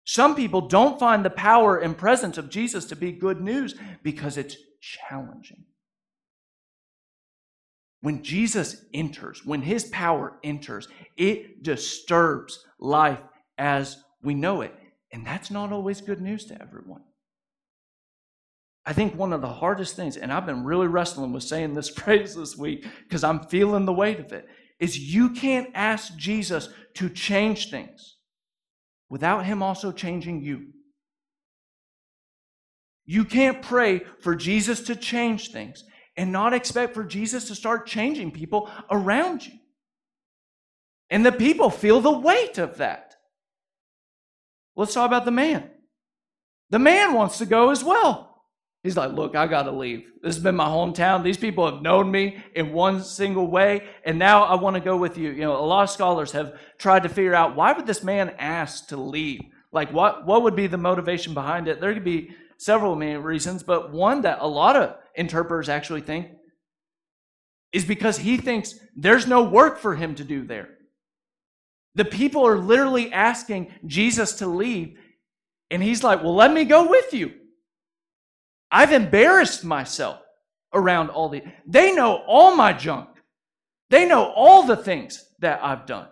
Some 0.03 0.35
people 0.35 0.67
don't 0.67 0.99
find 0.99 1.25
the 1.25 1.31
power 1.31 1.79
and 1.79 1.97
presence 1.97 2.37
of 2.37 2.51
Jesus 2.51 2.85
to 2.85 2.95
be 2.95 3.11
good 3.11 3.41
news 3.41 3.73
because 4.03 4.37
it's 4.37 4.55
challenging. 4.81 5.65
When 8.01 8.21
Jesus 8.21 8.85
enters, 8.93 9.43
when 9.43 9.63
his 9.63 9.85
power 9.85 10.37
enters, 10.43 10.87
it 11.17 11.63
disturbs 11.63 12.63
life 12.79 13.17
as 13.57 13.97
we 14.21 14.35
know 14.35 14.61
it. 14.61 14.75
And 15.11 15.25
that's 15.25 15.49
not 15.49 15.71
always 15.71 16.01
good 16.01 16.21
news 16.21 16.45
to 16.45 16.61
everyone. 16.61 17.01
I 18.85 18.93
think 18.93 19.15
one 19.15 19.33
of 19.33 19.41
the 19.41 19.47
hardest 19.47 19.95
things, 19.95 20.15
and 20.15 20.31
I've 20.31 20.45
been 20.45 20.63
really 20.63 20.87
wrestling 20.87 21.33
with 21.33 21.43
saying 21.43 21.73
this 21.73 21.89
phrase 21.97 22.35
this 22.35 22.55
week 22.55 22.85
because 23.03 23.23
I'm 23.23 23.47
feeling 23.47 23.85
the 23.85 23.93
weight 23.93 24.19
of 24.19 24.31
it, 24.31 24.47
is 24.79 24.97
you 24.97 25.31
can't 25.31 25.69
ask 25.73 26.15
Jesus 26.15 26.69
to 26.95 27.09
change 27.09 27.69
things 27.69 28.17
without 29.09 29.45
him 29.45 29.63
also 29.63 29.91
changing 29.91 30.41
you. 30.41 30.67
You 33.05 33.23
can't 33.23 33.61
pray 33.61 34.01
for 34.19 34.35
Jesus 34.35 34.81
to 34.81 34.95
change 34.95 35.51
things 35.51 35.83
and 36.17 36.31
not 36.31 36.53
expect 36.53 36.93
for 36.93 37.03
Jesus 37.03 37.47
to 37.47 37.55
start 37.55 37.85
changing 37.85 38.31
people 38.31 38.69
around 38.89 39.45
you. 39.45 39.53
And 41.09 41.25
the 41.25 41.31
people 41.31 41.69
feel 41.69 42.01
the 42.01 42.17
weight 42.17 42.57
of 42.57 42.77
that. 42.77 43.15
Let's 44.75 44.93
talk 44.93 45.07
about 45.07 45.25
the 45.25 45.31
man. 45.31 45.69
The 46.71 46.79
man 46.79 47.13
wants 47.13 47.37
to 47.37 47.45
go 47.45 47.69
as 47.69 47.83
well. 47.83 48.34
He's 48.85 48.95
like, 48.95 49.13
Look, 49.13 49.35
I 49.35 49.47
got 49.47 49.63
to 49.63 49.71
leave. 49.71 50.05
This 50.21 50.35
has 50.35 50.43
been 50.43 50.55
my 50.55 50.67
hometown. 50.67 51.23
These 51.23 51.37
people 51.37 51.65
have 51.65 51.81
known 51.81 52.11
me 52.11 52.37
in 52.53 52.71
one 52.71 53.03
single 53.03 53.47
way, 53.47 53.87
and 54.05 54.19
now 54.19 54.43
I 54.43 54.53
want 54.61 54.75
to 54.75 54.79
go 54.79 54.95
with 54.95 55.17
you. 55.17 55.31
You 55.31 55.41
know, 55.41 55.57
a 55.57 55.65
lot 55.65 55.81
of 55.81 55.89
scholars 55.89 56.33
have 56.33 56.59
tried 56.77 57.01
to 57.01 57.09
figure 57.09 57.33
out 57.33 57.55
why 57.55 57.73
would 57.73 57.87
this 57.87 58.03
man 58.03 58.35
ask 58.37 58.89
to 58.89 58.97
leave? 58.97 59.41
Like, 59.71 59.91
what, 59.91 60.27
what 60.27 60.43
would 60.43 60.55
be 60.55 60.67
the 60.67 60.77
motivation 60.77 61.33
behind 61.33 61.67
it? 61.67 61.81
There 61.81 61.95
could 61.95 62.03
be 62.03 62.35
several 62.59 62.95
main 62.95 63.17
reasons, 63.23 63.63
but 63.63 63.91
one 63.91 64.21
that 64.21 64.37
a 64.39 64.47
lot 64.47 64.75
of 64.75 64.95
interpreters 65.15 65.67
actually 65.67 66.01
think 66.01 66.27
is 67.73 67.85
because 67.85 68.19
he 68.19 68.37
thinks 68.37 68.75
there's 68.95 69.25
no 69.25 69.45
work 69.45 69.79
for 69.79 69.95
him 69.95 70.13
to 70.13 70.23
do 70.23 70.45
there. 70.45 70.69
The 71.95 72.05
people 72.05 72.45
are 72.45 72.59
literally 72.59 73.11
asking 73.11 73.71
Jesus 73.87 74.33
to 74.33 74.45
leave, 74.45 74.99
and 75.71 75.81
he's 75.81 76.03
like, 76.03 76.21
Well, 76.21 76.35
let 76.35 76.53
me 76.53 76.65
go 76.65 76.87
with 76.87 77.15
you. 77.15 77.31
I've 78.71 78.91
embarrassed 78.91 79.63
myself 79.63 80.19
around 80.73 81.09
all 81.09 81.29
the. 81.29 81.43
They 81.65 81.93
know 81.93 82.23
all 82.27 82.55
my 82.55 82.73
junk, 82.73 83.09
they 83.89 84.05
know 84.05 84.31
all 84.35 84.63
the 84.63 84.77
things 84.77 85.23
that 85.39 85.63
I've 85.63 85.85
done. 85.85 86.07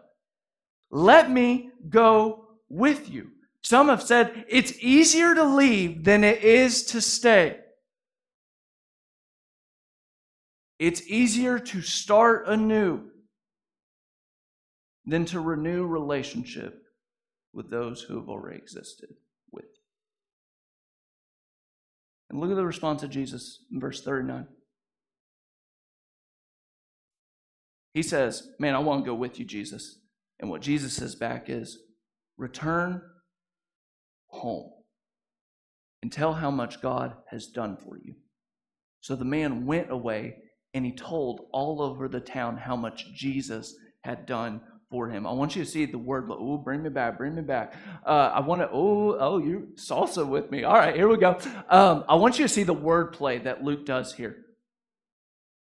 Let 0.89 1.29
me 1.29 1.71
go 1.89 2.45
with 2.69 3.09
you. 3.09 3.29
Some 3.63 3.87
have 3.87 4.03
said 4.03 4.45
it's 4.49 4.73
easier 4.79 5.33
to 5.33 5.43
leave 5.43 6.03
than 6.03 6.23
it 6.23 6.43
is 6.43 6.83
to 6.87 7.01
stay. 7.01 7.59
It's 10.79 11.01
easier 11.07 11.59
to 11.59 11.81
start 11.81 12.47
anew 12.47 13.09
than 15.05 15.25
to 15.25 15.39
renew 15.39 15.85
relationship 15.85 16.83
with 17.53 17.69
those 17.69 18.01
who 18.01 18.17
have 18.17 18.29
already 18.29 18.57
existed 18.57 19.09
with. 19.51 19.65
And 22.33 22.41
look 22.41 22.49
at 22.49 22.55
the 22.55 22.65
response 22.65 23.03
of 23.03 23.11
Jesus 23.11 23.59
in 23.71 23.79
verse 23.79 24.01
39. 24.01 24.47
He 27.93 28.01
says, 28.01 28.49
Man, 28.57 28.73
I 28.73 28.79
want 28.79 29.05
to 29.05 29.11
go 29.11 29.13
with 29.13 29.39
you, 29.39 29.45
Jesus. 29.45 29.99
And 30.39 30.49
what 30.49 30.63
Jesus 30.63 30.93
says 30.93 31.13
back 31.13 31.45
is, 31.47 31.77
Return 32.35 33.03
home 34.29 34.71
and 36.01 36.11
tell 36.11 36.33
how 36.33 36.49
much 36.49 36.81
God 36.81 37.13
has 37.29 37.45
done 37.45 37.77
for 37.77 37.99
you. 38.03 38.15
So 39.01 39.15
the 39.15 39.23
man 39.23 39.67
went 39.67 39.91
away 39.91 40.37
and 40.73 40.87
he 40.87 40.95
told 40.95 41.41
all 41.51 41.83
over 41.83 42.07
the 42.07 42.19
town 42.19 42.57
how 42.57 42.75
much 42.75 43.13
Jesus 43.13 43.75
had 44.03 44.25
done 44.25 44.59
for 44.93 45.10
him. 45.10 45.25
I 45.25 45.32
want 45.32 45.56
you 45.56 45.63
to 45.63 45.69
see 45.69 45.86
the 45.86 45.97
word, 45.97 46.27
oh, 46.29 46.56
bring 46.56 46.84
me 46.84 46.89
back, 46.89 47.17
bring 47.17 47.34
me 47.34 47.41
back. 47.41 47.73
Uh, 48.06 48.32
I 48.32 48.41
want 48.41 48.62
to, 48.62 48.69
oh, 48.71 49.17
oh, 49.19 49.39
you 49.39 49.69
salsa 49.73 50.23
with 50.23 50.51
me. 50.51 50.65
All 50.65 50.75
right, 50.75 50.95
here 50.95 51.08
we 51.08 51.17
go. 51.17 51.39
Um, 51.67 52.03
I 52.08 52.13
want 52.13 52.38
you 52.38 52.45
to 52.45 52.53
see 52.53 52.62
the 52.62 52.73
word 52.73 53.12
play 53.12 53.39
that 53.39 53.63
Luke 53.63 53.88
does 53.88 54.13
here. 54.13 54.45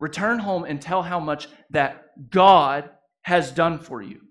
Return 0.00 0.38
home 0.38 0.64
and 0.64 0.80
tell 0.80 1.02
how 1.02 1.20
much 1.20 1.46
that 1.68 2.30
God 2.30 2.88
has 3.20 3.50
done 3.50 3.78
for 3.78 4.00
you. 4.00 4.22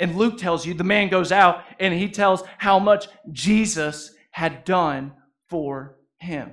And 0.00 0.16
Luke 0.16 0.38
tells 0.38 0.64
you 0.64 0.72
the 0.72 0.84
man 0.84 1.10
goes 1.10 1.30
out 1.30 1.62
and 1.78 1.92
he 1.92 2.08
tells 2.08 2.42
how 2.56 2.78
much 2.78 3.08
Jesus 3.30 4.14
had 4.30 4.64
done 4.64 5.12
for 5.50 5.98
him. 6.16 6.50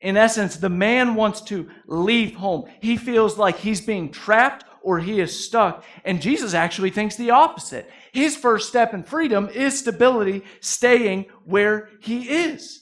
In 0.00 0.16
essence, 0.16 0.54
the 0.54 0.68
man 0.68 1.16
wants 1.16 1.40
to 1.42 1.68
leave 1.88 2.36
home. 2.36 2.70
He 2.80 2.96
feels 2.96 3.38
like 3.38 3.58
he's 3.58 3.80
being 3.80 4.12
trapped 4.12 4.66
or 4.82 4.98
he 4.98 5.20
is 5.20 5.44
stuck. 5.44 5.84
And 6.04 6.22
Jesus 6.22 6.54
actually 6.54 6.90
thinks 6.90 7.16
the 7.16 7.30
opposite. 7.30 7.90
His 8.12 8.36
first 8.36 8.68
step 8.68 8.94
in 8.94 9.04
freedom 9.04 9.48
is 9.48 9.78
stability, 9.78 10.44
staying 10.60 11.26
where 11.44 11.88
he 12.00 12.28
is. 12.28 12.80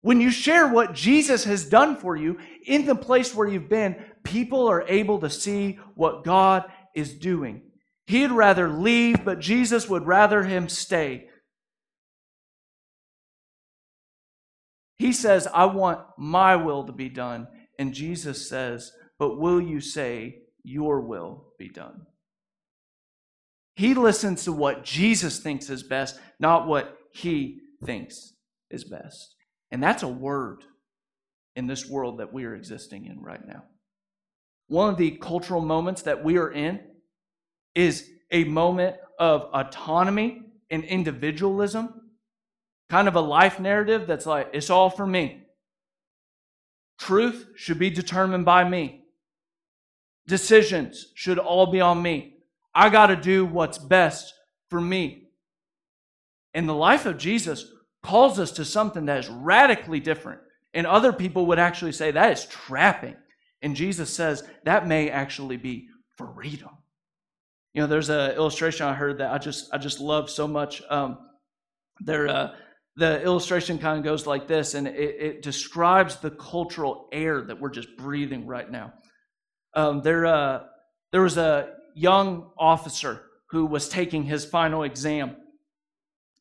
When 0.00 0.20
you 0.20 0.30
share 0.30 0.68
what 0.68 0.94
Jesus 0.94 1.44
has 1.44 1.68
done 1.68 1.96
for 1.96 2.16
you 2.16 2.38
in 2.64 2.86
the 2.86 2.94
place 2.94 3.34
where 3.34 3.48
you've 3.48 3.68
been, 3.68 3.96
people 4.22 4.68
are 4.68 4.86
able 4.88 5.20
to 5.20 5.30
see 5.30 5.78
what 5.94 6.24
God 6.24 6.64
is 6.94 7.14
doing. 7.14 7.62
He'd 8.06 8.30
rather 8.30 8.68
leave, 8.68 9.24
but 9.24 9.40
Jesus 9.40 9.88
would 9.88 10.06
rather 10.06 10.44
him 10.44 10.68
stay. 10.68 11.28
He 14.96 15.12
says, 15.12 15.46
I 15.46 15.66
want 15.66 16.00
my 16.16 16.56
will 16.56 16.84
to 16.84 16.92
be 16.92 17.08
done. 17.08 17.46
And 17.78 17.94
Jesus 17.94 18.48
says, 18.48 18.92
but 19.18 19.38
will 19.38 19.60
you 19.60 19.80
say, 19.80 20.42
Your 20.62 21.00
will 21.00 21.52
be 21.58 21.68
done? 21.68 22.06
He 23.74 23.94
listens 23.94 24.44
to 24.44 24.52
what 24.52 24.84
Jesus 24.84 25.38
thinks 25.38 25.70
is 25.70 25.82
best, 25.82 26.18
not 26.40 26.66
what 26.66 26.98
he 27.12 27.60
thinks 27.84 28.32
is 28.70 28.84
best. 28.84 29.36
And 29.70 29.82
that's 29.82 30.02
a 30.02 30.08
word 30.08 30.64
in 31.54 31.66
this 31.66 31.88
world 31.88 32.18
that 32.18 32.32
we 32.32 32.44
are 32.44 32.54
existing 32.54 33.06
in 33.06 33.20
right 33.20 33.46
now. 33.46 33.64
One 34.68 34.90
of 34.90 34.96
the 34.96 35.12
cultural 35.12 35.60
moments 35.60 36.02
that 36.02 36.24
we 36.24 36.38
are 36.38 36.50
in 36.50 36.80
is 37.74 38.08
a 38.30 38.44
moment 38.44 38.96
of 39.18 39.42
autonomy 39.52 40.42
and 40.70 40.84
individualism, 40.84 41.94
kind 42.90 43.08
of 43.08 43.16
a 43.16 43.20
life 43.20 43.58
narrative 43.58 44.06
that's 44.06 44.26
like, 44.26 44.50
it's 44.52 44.70
all 44.70 44.90
for 44.90 45.06
me. 45.06 45.44
Truth 46.98 47.46
should 47.56 47.78
be 47.78 47.90
determined 47.90 48.44
by 48.44 48.68
me. 48.68 49.04
Decisions 50.28 51.06
should 51.14 51.38
all 51.38 51.72
be 51.72 51.80
on 51.80 52.02
me. 52.02 52.34
I 52.74 52.90
got 52.90 53.06
to 53.06 53.16
do 53.16 53.46
what's 53.46 53.78
best 53.78 54.34
for 54.68 54.80
me. 54.80 55.30
And 56.52 56.68
the 56.68 56.74
life 56.74 57.06
of 57.06 57.16
Jesus 57.16 57.64
calls 58.02 58.38
us 58.38 58.52
to 58.52 58.64
something 58.64 59.06
that 59.06 59.18
is 59.18 59.28
radically 59.28 60.00
different. 60.00 60.40
And 60.74 60.86
other 60.86 61.14
people 61.14 61.46
would 61.46 61.58
actually 61.58 61.92
say 61.92 62.10
that 62.10 62.32
is 62.32 62.44
trapping. 62.44 63.16
And 63.62 63.74
Jesus 63.74 64.10
says 64.10 64.44
that 64.64 64.86
may 64.86 65.10
actually 65.10 65.56
be 65.56 65.88
freedom. 66.16 66.70
You 67.72 67.80
know, 67.82 67.86
there's 67.86 68.10
an 68.10 68.32
illustration 68.32 68.86
I 68.86 68.92
heard 68.92 69.18
that 69.18 69.32
I 69.32 69.38
just 69.38 69.72
I 69.72 69.78
just 69.78 69.98
love 69.98 70.28
so 70.28 70.46
much. 70.46 70.82
Um, 70.90 71.18
there, 72.00 72.28
uh, 72.28 72.54
the 72.96 73.22
illustration 73.22 73.78
kind 73.78 73.98
of 73.98 74.04
goes 74.04 74.26
like 74.26 74.46
this, 74.46 74.74
and 74.74 74.86
it, 74.86 75.16
it 75.20 75.42
describes 75.42 76.16
the 76.16 76.30
cultural 76.30 77.08
air 77.12 77.42
that 77.42 77.60
we're 77.60 77.70
just 77.70 77.96
breathing 77.96 78.46
right 78.46 78.70
now. 78.70 78.92
Um, 79.78 80.02
there, 80.02 80.26
uh, 80.26 80.64
there 81.12 81.22
was 81.22 81.36
a 81.36 81.76
young 81.94 82.50
officer 82.58 83.22
who 83.50 83.64
was 83.64 83.88
taking 83.88 84.24
his 84.24 84.44
final 84.44 84.82
exam. 84.82 85.36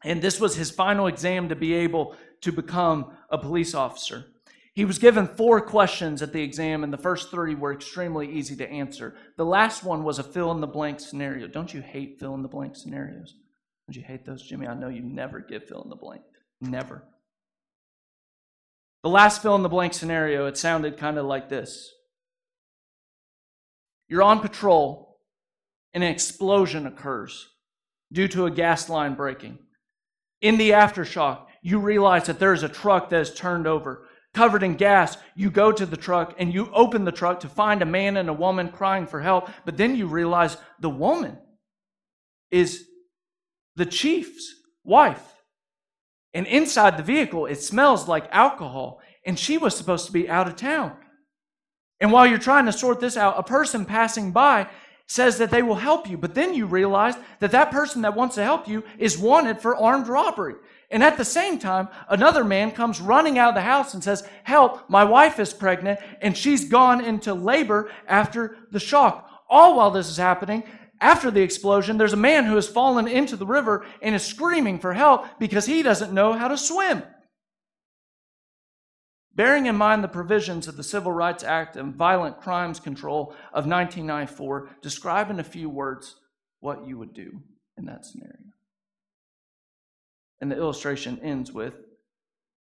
And 0.03 0.23
this 0.23 0.39
was 0.39 0.55
his 0.55 0.71
final 0.71 1.05
exam 1.05 1.49
to 1.49 1.55
be 1.55 1.75
able 1.75 2.15
to 2.41 2.51
become 2.51 3.15
a 3.29 3.37
police 3.37 3.75
officer. 3.75 4.25
He 4.73 4.85
was 4.85 4.97
given 4.97 5.27
four 5.27 5.61
questions 5.61 6.23
at 6.23 6.33
the 6.33 6.41
exam, 6.41 6.83
and 6.83 6.91
the 6.91 6.97
first 6.97 7.29
three 7.29 7.53
were 7.53 7.73
extremely 7.73 8.27
easy 8.27 8.55
to 8.55 8.67
answer. 8.67 9.15
The 9.35 9.45
last 9.45 9.83
one 9.83 10.03
was 10.03 10.17
a 10.17 10.23
fill 10.23 10.51
in 10.51 10.59
the 10.59 10.65
blank 10.65 10.99
scenario. 10.99 11.45
Don't 11.47 11.71
you 11.71 11.81
hate 11.81 12.19
fill 12.19 12.33
in 12.33 12.41
the 12.41 12.47
blank 12.47 12.75
scenarios? 12.75 13.35
Don't 13.87 13.97
you 13.97 14.03
hate 14.03 14.25
those, 14.25 14.41
Jimmy? 14.41 14.65
I 14.65 14.73
know 14.73 14.89
you 14.89 15.03
never 15.03 15.41
give 15.41 15.67
fill 15.67 15.83
in 15.83 15.89
the 15.89 15.95
blank. 15.95 16.23
Never. 16.59 17.03
The 19.03 19.09
last 19.09 19.43
fill 19.43 19.55
in 19.55 19.61
the 19.61 19.69
blank 19.69 19.93
scenario, 19.93 20.47
it 20.47 20.57
sounded 20.57 20.97
kind 20.97 21.19
of 21.19 21.27
like 21.27 21.49
this 21.49 21.93
You're 24.07 24.23
on 24.23 24.39
patrol, 24.39 25.19
and 25.93 26.03
an 26.03 26.11
explosion 26.11 26.85
occurs 26.85 27.49
due 28.11 28.27
to 28.29 28.45
a 28.45 28.51
gas 28.51 28.89
line 28.89 29.15
breaking. 29.15 29.59
In 30.41 30.57
the 30.57 30.71
aftershock, 30.71 31.47
you 31.61 31.79
realize 31.79 32.27
that 32.27 32.39
there 32.39 32.53
is 32.53 32.63
a 32.63 32.69
truck 32.69 33.09
that 33.09 33.21
is 33.21 33.33
turned 33.33 33.67
over 33.67 34.07
covered 34.37 34.61
in 34.61 34.75
gas, 34.75 35.17
you 35.35 35.49
go 35.49 35.71
to 35.71 35.85
the 35.85 35.97
truck 35.97 36.35
and 36.37 36.53
you 36.53 36.69
open 36.71 37.03
the 37.03 37.11
truck 37.11 37.39
to 37.39 37.49
find 37.49 37.81
a 37.81 37.85
man 37.85 38.17
and 38.17 38.29
a 38.29 38.33
woman 38.33 38.69
crying 38.69 39.07
for 39.07 39.19
help. 39.19 39.49
But 39.65 39.77
then 39.77 39.95
you 39.95 40.05
realize 40.05 40.57
the 40.79 40.91
woman 40.91 41.39
is 42.51 42.85
the 43.75 43.85
chief's 43.85 44.53
wife. 44.83 45.23
And 46.35 46.45
inside 46.45 46.97
the 46.97 47.03
vehicle, 47.03 47.47
it 47.47 47.59
smells 47.59 48.07
like 48.07 48.29
alcohol. 48.31 49.01
And 49.25 49.39
she 49.39 49.57
was 49.57 49.75
supposed 49.75 50.05
to 50.05 50.11
be 50.11 50.29
out 50.29 50.47
of 50.47 50.55
town. 50.55 50.95
And 51.99 52.11
while 52.11 52.27
you're 52.27 52.37
trying 52.37 52.65
to 52.65 52.71
sort 52.71 52.99
this 52.99 53.17
out, 53.17 53.39
a 53.39 53.43
person 53.43 53.85
passing 53.85 54.31
by 54.31 54.67
says 55.07 55.37
that 55.37 55.49
they 55.49 55.63
will 55.63 55.75
help 55.75 56.09
you. 56.09 56.17
But 56.17 56.35
then 56.35 56.53
you 56.53 56.65
realize 56.65 57.15
that 57.39 57.51
that 57.51 57.71
person 57.71 58.01
that 58.01 58.15
wants 58.15 58.35
to 58.35 58.43
help 58.43 58.67
you 58.67 58.83
is 58.97 59.17
wanted 59.17 59.61
for 59.61 59.75
armed 59.75 60.07
robbery. 60.07 60.55
And 60.91 61.03
at 61.03 61.17
the 61.17 61.25
same 61.25 61.59
time, 61.59 61.89
another 62.09 62.43
man 62.43 62.71
comes 62.71 63.01
running 63.01 63.37
out 63.37 63.49
of 63.49 63.55
the 63.55 63.61
house 63.61 63.93
and 63.93 64.03
says, 64.03 64.27
Help, 64.43 64.89
my 64.89 65.03
wife 65.03 65.39
is 65.39 65.53
pregnant 65.53 65.99
and 66.21 66.37
she's 66.37 66.69
gone 66.69 67.03
into 67.03 67.33
labor 67.33 67.89
after 68.07 68.57
the 68.71 68.79
shock. 68.79 69.29
All 69.49 69.77
while 69.77 69.91
this 69.91 70.09
is 70.09 70.17
happening, 70.17 70.63
after 70.99 71.29
the 71.29 71.41
explosion, 71.41 71.97
there's 71.97 72.13
a 72.13 72.17
man 72.17 72.45
who 72.45 72.55
has 72.55 72.67
fallen 72.67 73.07
into 73.07 73.35
the 73.35 73.45
river 73.45 73.85
and 74.01 74.15
is 74.15 74.25
screaming 74.25 74.79
for 74.79 74.93
help 74.93 75.25
because 75.39 75.65
he 75.65 75.83
doesn't 75.83 76.13
know 76.13 76.33
how 76.33 76.47
to 76.47 76.57
swim. 76.57 77.03
Bearing 79.37 79.67
in 79.67 79.75
mind 79.75 80.03
the 80.03 80.07
provisions 80.07 80.67
of 80.67 80.77
the 80.77 80.83
Civil 80.83 81.11
Rights 81.11 81.43
Act 81.43 81.75
and 81.75 81.93
Violent 81.93 82.41
Crimes 82.41 82.79
Control 82.79 83.35
of 83.53 83.67
1994, 83.67 84.69
describe 84.81 85.29
in 85.29 85.39
a 85.39 85.43
few 85.43 85.69
words 85.69 86.15
what 86.59 86.87
you 86.87 86.97
would 86.97 87.13
do 87.13 87.43
in 87.77 87.85
that 87.85 88.03
scenario. 88.03 88.33
And 90.41 90.51
the 90.51 90.57
illustration 90.57 91.19
ends 91.21 91.51
with 91.51 91.75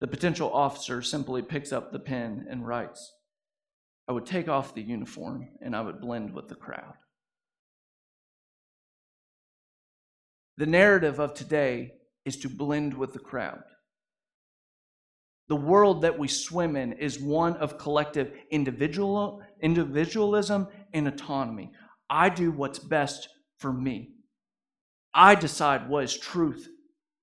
the 0.02 0.08
potential 0.08 0.52
officer 0.54 1.02
simply 1.02 1.42
picks 1.42 1.72
up 1.72 1.92
the 1.92 2.00
pen 2.00 2.46
and 2.48 2.68
writes, 2.68 3.12
I 4.08 4.12
would 4.12 4.28
take 4.28 4.48
off 4.48 4.76
the 4.76 4.84
uniform 4.84 5.50
and 5.64 5.76
I 5.76 5.82
would 5.82 6.00
blend 6.00 6.32
with 6.32 6.48
the 6.48 6.56
crowd. 6.56 6.94
The 10.58 10.68
narrative 10.68 11.20
of 11.20 11.34
today 11.34 11.94
is 12.24 12.38
to 12.38 12.50
blend 12.50 12.94
with 12.94 13.14
the 13.14 13.20
crowd. 13.20 13.64
The 15.52 15.58
world 15.58 16.04
that 16.04 16.18
we 16.18 16.30
swim 16.30 16.78
in 16.78 16.94
is 16.94 17.20
one 17.20 17.58
of 17.58 17.78
collective 17.78 18.32
individual, 18.52 19.42
individualism 19.60 20.70
and 20.94 21.10
autonomy. 21.10 21.74
I 22.10 22.30
do 22.30 22.54
what's 22.54 22.80
best 22.80 23.28
for 23.58 23.74
me. 23.74 24.14
I 25.14 25.36
decide 25.36 25.90
what 25.90 26.06
is 26.06 26.18
truth 26.18 26.70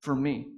for 0.03 0.14
me. 0.14 0.49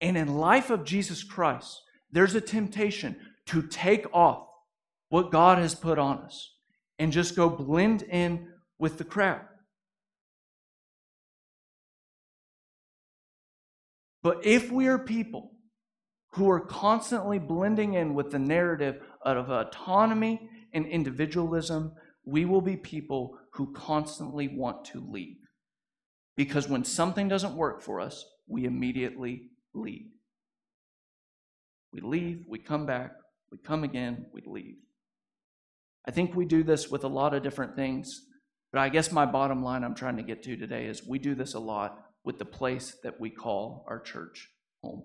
And 0.00 0.16
in 0.16 0.38
life 0.38 0.70
of 0.70 0.84
Jesus 0.84 1.22
Christ, 1.22 1.82
there's 2.10 2.34
a 2.34 2.40
temptation 2.40 3.14
to 3.48 3.60
take 3.60 4.06
off 4.14 4.48
what 5.10 5.30
God 5.30 5.58
has 5.58 5.74
put 5.74 5.98
on 5.98 6.20
us 6.20 6.54
and 6.98 7.12
just 7.12 7.36
go 7.36 7.50
blend 7.50 8.00
in 8.00 8.48
with 8.78 8.96
the 8.96 9.04
crowd. 9.04 9.42
But 14.22 14.46
if 14.46 14.72
we 14.72 14.86
are 14.86 14.98
people 14.98 15.52
who 16.32 16.50
are 16.50 16.60
constantly 16.60 17.38
blending 17.38 17.94
in 17.94 18.14
with 18.14 18.30
the 18.30 18.38
narrative 18.38 19.00
of 19.22 19.50
autonomy 19.50 20.48
and 20.72 20.86
individualism, 20.86 21.92
we 22.24 22.44
will 22.44 22.60
be 22.60 22.76
people 22.76 23.38
who 23.54 23.72
constantly 23.72 24.48
want 24.48 24.84
to 24.84 25.00
leave. 25.10 25.36
Because 26.36 26.68
when 26.68 26.84
something 26.84 27.28
doesn't 27.28 27.56
work 27.56 27.82
for 27.82 28.00
us, 28.00 28.24
we 28.46 28.64
immediately 28.64 29.50
leave. 29.74 30.06
We 31.92 32.00
leave, 32.00 32.44
we 32.48 32.58
come 32.58 32.86
back, 32.86 33.12
we 33.50 33.58
come 33.58 33.82
again, 33.82 34.26
we 34.32 34.42
leave. 34.46 34.76
I 36.06 36.10
think 36.10 36.34
we 36.34 36.44
do 36.44 36.62
this 36.62 36.90
with 36.90 37.04
a 37.04 37.08
lot 37.08 37.34
of 37.34 37.42
different 37.42 37.74
things, 37.74 38.26
but 38.72 38.80
I 38.80 38.88
guess 38.88 39.10
my 39.10 39.26
bottom 39.26 39.62
line 39.62 39.82
I'm 39.82 39.94
trying 39.94 40.16
to 40.18 40.22
get 40.22 40.42
to 40.44 40.56
today 40.56 40.86
is 40.86 41.06
we 41.06 41.18
do 41.18 41.34
this 41.34 41.54
a 41.54 41.58
lot 41.58 41.98
with 42.24 42.38
the 42.38 42.44
place 42.44 42.96
that 43.02 43.18
we 43.18 43.30
call 43.30 43.84
our 43.88 44.00
church 44.00 44.48
home. 44.82 45.04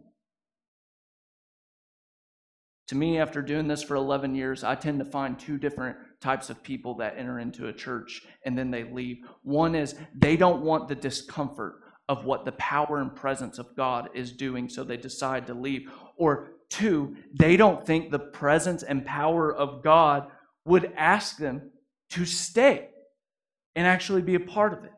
To 2.93 2.99
me, 2.99 3.17
after 3.17 3.41
doing 3.41 3.67
this 3.67 3.81
for 3.81 3.95
11 3.95 4.35
years, 4.35 4.63
I 4.63 4.75
tend 4.75 4.99
to 4.99 5.05
find 5.05 5.39
two 5.39 5.57
different 5.57 5.97
types 6.21 6.51
of 6.51 6.61
people 6.61 6.93
that 6.97 7.17
enter 7.17 7.39
into 7.39 7.67
a 7.67 7.73
church 7.73 8.21
and 8.45 8.55
then 8.55 8.69
they 8.69 8.83
leave. 8.83 9.25
One 9.41 9.73
is 9.73 9.95
they 10.13 10.37
don't 10.37 10.61
want 10.61 10.87
the 10.87 10.93
discomfort 10.93 11.81
of 12.07 12.25
what 12.25 12.45
the 12.45 12.51
power 12.51 12.99
and 12.99 13.15
presence 13.15 13.57
of 13.57 13.75
God 13.75 14.11
is 14.13 14.31
doing, 14.31 14.69
so 14.69 14.83
they 14.83 14.97
decide 14.97 15.47
to 15.47 15.55
leave. 15.55 15.89
Or 16.17 16.51
two, 16.69 17.15
they 17.33 17.57
don't 17.57 17.83
think 17.83 18.11
the 18.11 18.19
presence 18.19 18.83
and 18.83 19.03
power 19.03 19.51
of 19.51 19.81
God 19.83 20.27
would 20.63 20.93
ask 20.95 21.37
them 21.37 21.71
to 22.11 22.25
stay 22.25 22.89
and 23.75 23.87
actually 23.87 24.21
be 24.21 24.35
a 24.35 24.39
part 24.39 24.71
of 24.71 24.83
it. 24.83 24.93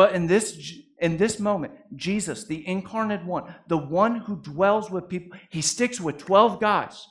But 0.00 0.14
in 0.14 0.28
this 0.28 0.72
in 0.98 1.18
this 1.18 1.38
moment, 1.38 1.74
Jesus, 1.94 2.44
the 2.44 2.66
incarnate 2.66 3.22
one, 3.22 3.54
the 3.68 3.76
one 3.76 4.16
who 4.16 4.40
dwells 4.40 4.90
with 4.90 5.10
people, 5.10 5.36
he 5.50 5.60
sticks 5.60 6.00
with 6.00 6.16
12 6.16 6.58
guys 6.58 7.06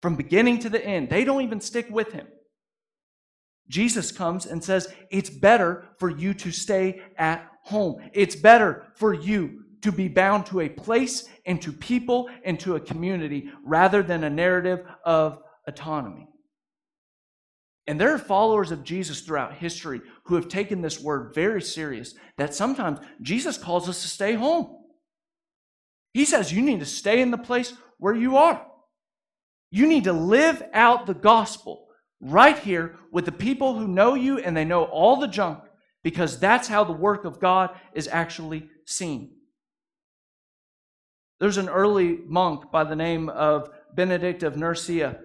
from 0.00 0.16
beginning 0.16 0.60
to 0.60 0.70
the 0.70 0.82
end. 0.82 1.10
They 1.10 1.24
don't 1.24 1.42
even 1.42 1.60
stick 1.60 1.88
with 1.90 2.12
him. 2.12 2.26
Jesus 3.68 4.12
comes 4.12 4.46
and 4.46 4.64
says, 4.64 4.90
It's 5.10 5.28
better 5.28 5.90
for 5.98 6.08
you 6.08 6.32
to 6.32 6.50
stay 6.50 7.02
at 7.18 7.46
home. 7.64 7.96
It's 8.14 8.34
better 8.34 8.86
for 8.96 9.12
you 9.12 9.64
to 9.82 9.92
be 9.92 10.08
bound 10.08 10.46
to 10.46 10.60
a 10.60 10.70
place 10.70 11.28
and 11.44 11.60
to 11.60 11.70
people 11.70 12.30
and 12.46 12.58
to 12.60 12.76
a 12.76 12.80
community 12.80 13.50
rather 13.62 14.02
than 14.02 14.24
a 14.24 14.30
narrative 14.30 14.86
of 15.04 15.38
autonomy. 15.66 16.29
And 17.86 18.00
there 18.00 18.12
are 18.14 18.18
followers 18.18 18.70
of 18.70 18.84
Jesus 18.84 19.20
throughout 19.20 19.54
history 19.54 20.00
who 20.24 20.34
have 20.36 20.48
taken 20.48 20.80
this 20.80 21.00
word 21.00 21.34
very 21.34 21.62
serious 21.62 22.14
that 22.36 22.54
sometimes 22.54 23.00
Jesus 23.20 23.58
calls 23.58 23.88
us 23.88 24.02
to 24.02 24.08
stay 24.08 24.34
home. 24.34 24.76
He 26.12 26.24
says 26.24 26.52
you 26.52 26.62
need 26.62 26.80
to 26.80 26.86
stay 26.86 27.20
in 27.20 27.30
the 27.30 27.38
place 27.38 27.72
where 27.98 28.14
you 28.14 28.36
are. 28.36 28.66
You 29.70 29.86
need 29.86 30.04
to 30.04 30.12
live 30.12 30.62
out 30.72 31.06
the 31.06 31.14
gospel 31.14 31.86
right 32.20 32.58
here 32.58 32.96
with 33.12 33.24
the 33.24 33.32
people 33.32 33.78
who 33.78 33.88
know 33.88 34.14
you 34.14 34.38
and 34.38 34.56
they 34.56 34.64
know 34.64 34.84
all 34.84 35.16
the 35.16 35.28
junk 35.28 35.60
because 36.02 36.38
that's 36.38 36.68
how 36.68 36.84
the 36.84 36.92
work 36.92 37.24
of 37.24 37.40
God 37.40 37.70
is 37.94 38.08
actually 38.08 38.68
seen. 38.86 39.32
There's 41.38 41.56
an 41.56 41.68
early 41.68 42.18
monk 42.26 42.70
by 42.70 42.84
the 42.84 42.96
name 42.96 43.28
of 43.28 43.70
Benedict 43.94 44.42
of 44.42 44.56
Nursia. 44.56 45.20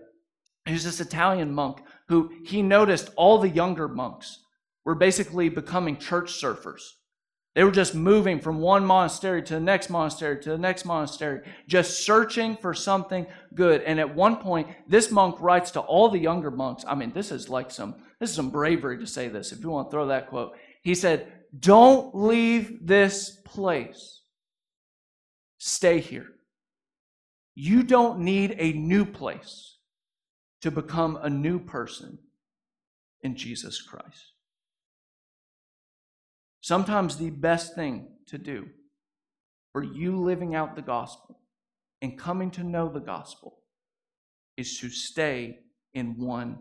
He's 0.65 0.83
this 0.83 1.01
Italian 1.01 1.51
monk 1.51 1.81
who 2.07 2.31
he 2.45 2.61
noticed 2.61 3.09
all 3.15 3.37
the 3.37 3.49
younger 3.49 3.87
monks 3.87 4.39
were 4.83 4.95
basically 4.95 5.49
becoming 5.49 5.97
church 5.97 6.31
surfers. 6.31 6.81
They 7.55 7.63
were 7.63 7.71
just 7.71 7.95
moving 7.95 8.41
from 8.41 8.59
one 8.59 8.85
monastery 8.85 9.41
to 9.43 9.53
the 9.53 9.59
next 9.61 9.89
monastery 9.89 10.41
to 10.41 10.49
the 10.49 10.57
next 10.57 10.83
monastery, 10.83 11.41
just 11.67 12.05
searching 12.05 12.57
for 12.57 12.73
something 12.73 13.25
good. 13.53 13.81
And 13.83 13.97
at 13.97 14.13
one 14.13 14.35
point, 14.37 14.67
this 14.89 15.09
monk 15.09 15.39
writes 15.39 15.71
to 15.71 15.79
all 15.79 16.09
the 16.09 16.19
younger 16.19 16.51
monks. 16.51 16.83
I 16.85 16.95
mean, 16.95 17.13
this 17.13 17.31
is 17.31 17.49
like 17.49 17.71
some 17.71 17.95
this 18.19 18.29
is 18.29 18.35
some 18.35 18.49
bravery 18.49 18.97
to 18.99 19.07
say 19.07 19.29
this. 19.29 19.51
If 19.51 19.61
you 19.61 19.69
want 19.69 19.87
to 19.87 19.91
throw 19.91 20.07
that 20.07 20.27
quote, 20.27 20.57
he 20.83 20.95
said, 20.95 21.31
"Don't 21.57 22.13
leave 22.13 22.85
this 22.85 23.41
place. 23.45 24.21
Stay 25.57 25.99
here. 25.99 26.27
You 27.55 27.83
don't 27.83 28.19
need 28.19 28.55
a 28.57 28.73
new 28.73 29.05
place 29.05 29.74
to 30.65 30.71
become 30.71 31.15
a 31.21 31.29
new 31.29 31.59
person 31.59 32.17
in 33.21 33.35
Jesus 33.35 33.83
Christ. 33.83 34.33
Sometimes 36.59 37.17
the 37.17 37.29
best 37.29 37.75
thing 37.75 38.07
to 38.25 38.39
do 38.39 38.65
for 39.73 39.83
you 39.83 40.19
living 40.19 40.55
out 40.55 40.75
the 40.75 40.81
gospel 40.81 41.37
and 42.01 42.17
coming 42.17 42.49
to 42.49 42.63
know 42.63 42.89
the 42.89 42.99
gospel 42.99 43.59
is 44.57 44.79
to 44.79 44.89
stay 44.89 45.59
in 45.93 46.17
one 46.17 46.57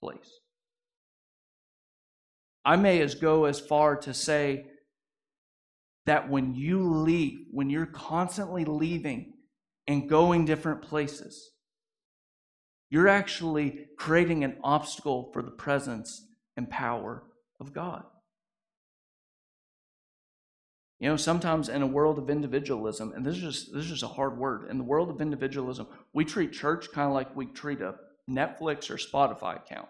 place. 0.00 0.38
I 2.64 2.76
may 2.76 3.00
as 3.00 3.16
go 3.16 3.46
as 3.46 3.58
far 3.58 3.96
to 3.96 4.14
say 4.14 4.66
that 6.06 6.30
when 6.30 6.54
you 6.54 6.88
leave, 6.88 7.40
when 7.50 7.70
you're 7.70 7.86
constantly 7.86 8.64
leaving 8.64 9.32
and 9.88 10.08
going 10.08 10.44
different 10.44 10.82
places, 10.82 11.50
you're 12.90 13.08
actually 13.08 13.86
creating 13.96 14.44
an 14.44 14.56
obstacle 14.62 15.30
for 15.32 15.42
the 15.42 15.50
presence 15.50 16.26
and 16.56 16.68
power 16.70 17.24
of 17.60 17.72
God. 17.72 18.04
You 21.00 21.08
know, 21.08 21.16
sometimes 21.16 21.68
in 21.68 21.82
a 21.82 21.86
world 21.86 22.18
of 22.18 22.28
individualism, 22.28 23.12
and 23.14 23.24
this 23.24 23.36
is 23.36 23.42
just 23.42 23.72
this 23.72 23.84
is 23.84 23.90
just 23.90 24.02
a 24.02 24.08
hard 24.08 24.36
word, 24.36 24.68
in 24.68 24.78
the 24.78 24.84
world 24.84 25.10
of 25.10 25.20
individualism, 25.20 25.86
we 26.12 26.24
treat 26.24 26.52
church 26.52 26.90
kind 26.92 27.06
of 27.06 27.14
like 27.14 27.34
we 27.36 27.46
treat 27.46 27.80
a 27.80 27.94
Netflix 28.28 28.90
or 28.90 28.96
Spotify 28.96 29.56
account. 29.56 29.88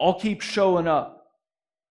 I'll 0.00 0.18
keep 0.18 0.40
showing 0.40 0.86
up 0.86 1.26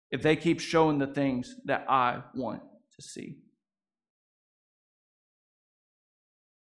if 0.09 0.21
they 0.21 0.35
keep 0.35 0.59
showing 0.59 0.97
the 0.97 1.07
things 1.07 1.55
that 1.65 1.85
I 1.87 2.21
want 2.33 2.63
to 2.95 3.01
see. 3.01 3.37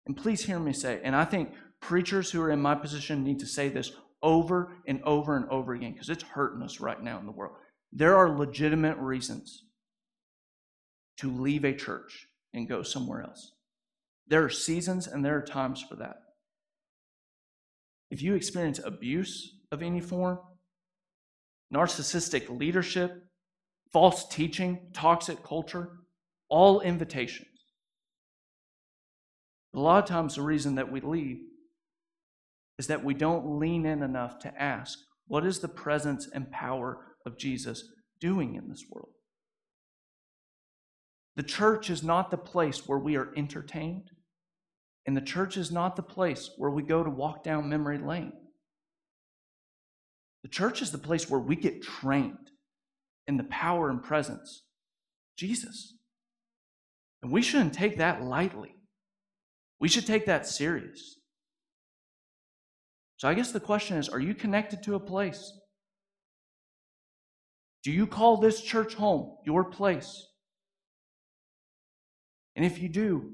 And 0.06 0.18
please 0.18 0.44
hear 0.44 0.60
me 0.60 0.74
say, 0.74 1.00
and 1.04 1.16
I 1.16 1.24
think 1.24 1.54
preachers 1.84 2.32
who 2.32 2.42
are 2.42 2.52
in 2.52 2.62
my 2.62 2.74
position 2.74 3.24
need 3.24 3.40
to 3.40 3.46
say 3.46 3.70
this 3.70 3.92
over 4.22 4.74
and 4.88 5.02
over 5.04 5.36
and 5.36 5.48
over 5.50 5.74
again 5.74 5.92
because 5.92 6.10
it's 6.10 6.24
hurting 6.24 6.64
us 6.64 6.80
right 6.80 7.02
now 7.02 7.20
in 7.20 7.26
the 7.26 7.32
world. 7.32 7.56
There 7.92 8.16
are 8.16 8.38
legitimate 8.38 8.98
reasons 8.98 9.66
to 11.18 11.30
leave 11.30 11.66
a 11.66 11.74
church 11.74 12.28
and 12.54 12.70
go 12.70 12.84
somewhere 12.84 13.22
else. 13.22 13.52
There 14.28 14.44
are 14.44 14.50
seasons 14.50 15.08
and 15.08 15.24
there 15.24 15.38
are 15.38 15.42
times 15.42 15.84
for 15.88 15.96
that. 15.98 16.16
If 18.10 18.22
you 18.22 18.36
experience 18.36 18.80
abuse 18.84 19.58
of 19.72 19.84
any 19.84 20.00
form, 20.00 20.40
narcissistic 21.74 22.50
leadership, 22.50 23.12
false 23.92 24.28
teaching, 24.30 24.88
toxic 24.94 25.44
culture, 25.44 25.90
all 26.48 26.80
invitations. 26.80 27.48
A 29.76 29.80
lot 29.80 30.04
of 30.04 30.10
times, 30.10 30.36
the 30.36 30.44
reason 30.44 30.76
that 30.76 30.92
we 30.92 31.02
leave 31.02 31.40
is 32.80 32.88
that 32.88 33.04
we 33.04 33.14
don't 33.14 33.60
lean 33.60 33.86
in 33.86 34.02
enough 34.02 34.40
to 34.40 34.62
ask, 34.62 35.00
what 35.28 35.46
is 35.46 35.60
the 35.60 35.68
presence 35.68 36.28
and 36.34 36.52
power 36.52 37.06
of 37.26 37.38
Jesus 37.38 37.84
doing 38.20 38.56
in 38.56 38.70
this 38.70 38.86
world? 38.90 39.10
The 41.36 41.44
church 41.44 41.90
is 41.90 42.04
not 42.04 42.30
the 42.30 42.38
place 42.38 42.88
where 42.88 43.00
we 43.00 43.16
are 43.16 43.34
entertained, 43.36 44.12
and 45.06 45.18
the 45.18 45.22
church 45.22 45.58
is 45.58 45.72
not 45.72 45.96
the 45.96 46.04
place 46.04 46.52
where 46.58 46.70
we 46.70 46.84
go 46.84 47.04
to 47.04 47.10
walk 47.10 47.44
down 47.44 47.70
memory 47.70 47.98
lane. 47.98 48.34
The 50.44 50.50
church 50.50 50.82
is 50.82 50.92
the 50.92 50.98
place 50.98 51.30
where 51.30 51.40
we 51.40 51.56
get 51.56 51.82
trained 51.82 52.52
in 53.28 53.38
the 53.38 53.46
power 53.46 53.90
and 53.90 54.04
presence 54.04 54.64
Jesus. 55.38 55.96
And 57.22 57.32
we 57.32 57.42
shouldn't 57.42 57.74
take 57.74 57.98
that 57.98 58.22
lightly. 58.22 58.76
We 59.80 59.88
should 59.88 60.06
take 60.06 60.26
that 60.26 60.46
serious. 60.46 61.18
So 63.24 63.30
I 63.30 63.36
guess 63.36 63.54
the 63.54 63.60
question 63.62 63.96
is 63.96 64.10
are 64.10 64.20
you 64.20 64.36
connected 64.36 64.84
to 64.84 64.96
a 64.96 65.00
place? 65.00 65.54
Do 67.82 67.90
you 67.90 68.06
call 68.06 68.36
this 68.36 68.62
church 68.62 68.96
home 68.96 69.38
your 69.46 69.64
place? 69.64 70.28
And 72.58 72.66
if 72.66 72.80
you 72.80 72.90
do, 72.90 73.32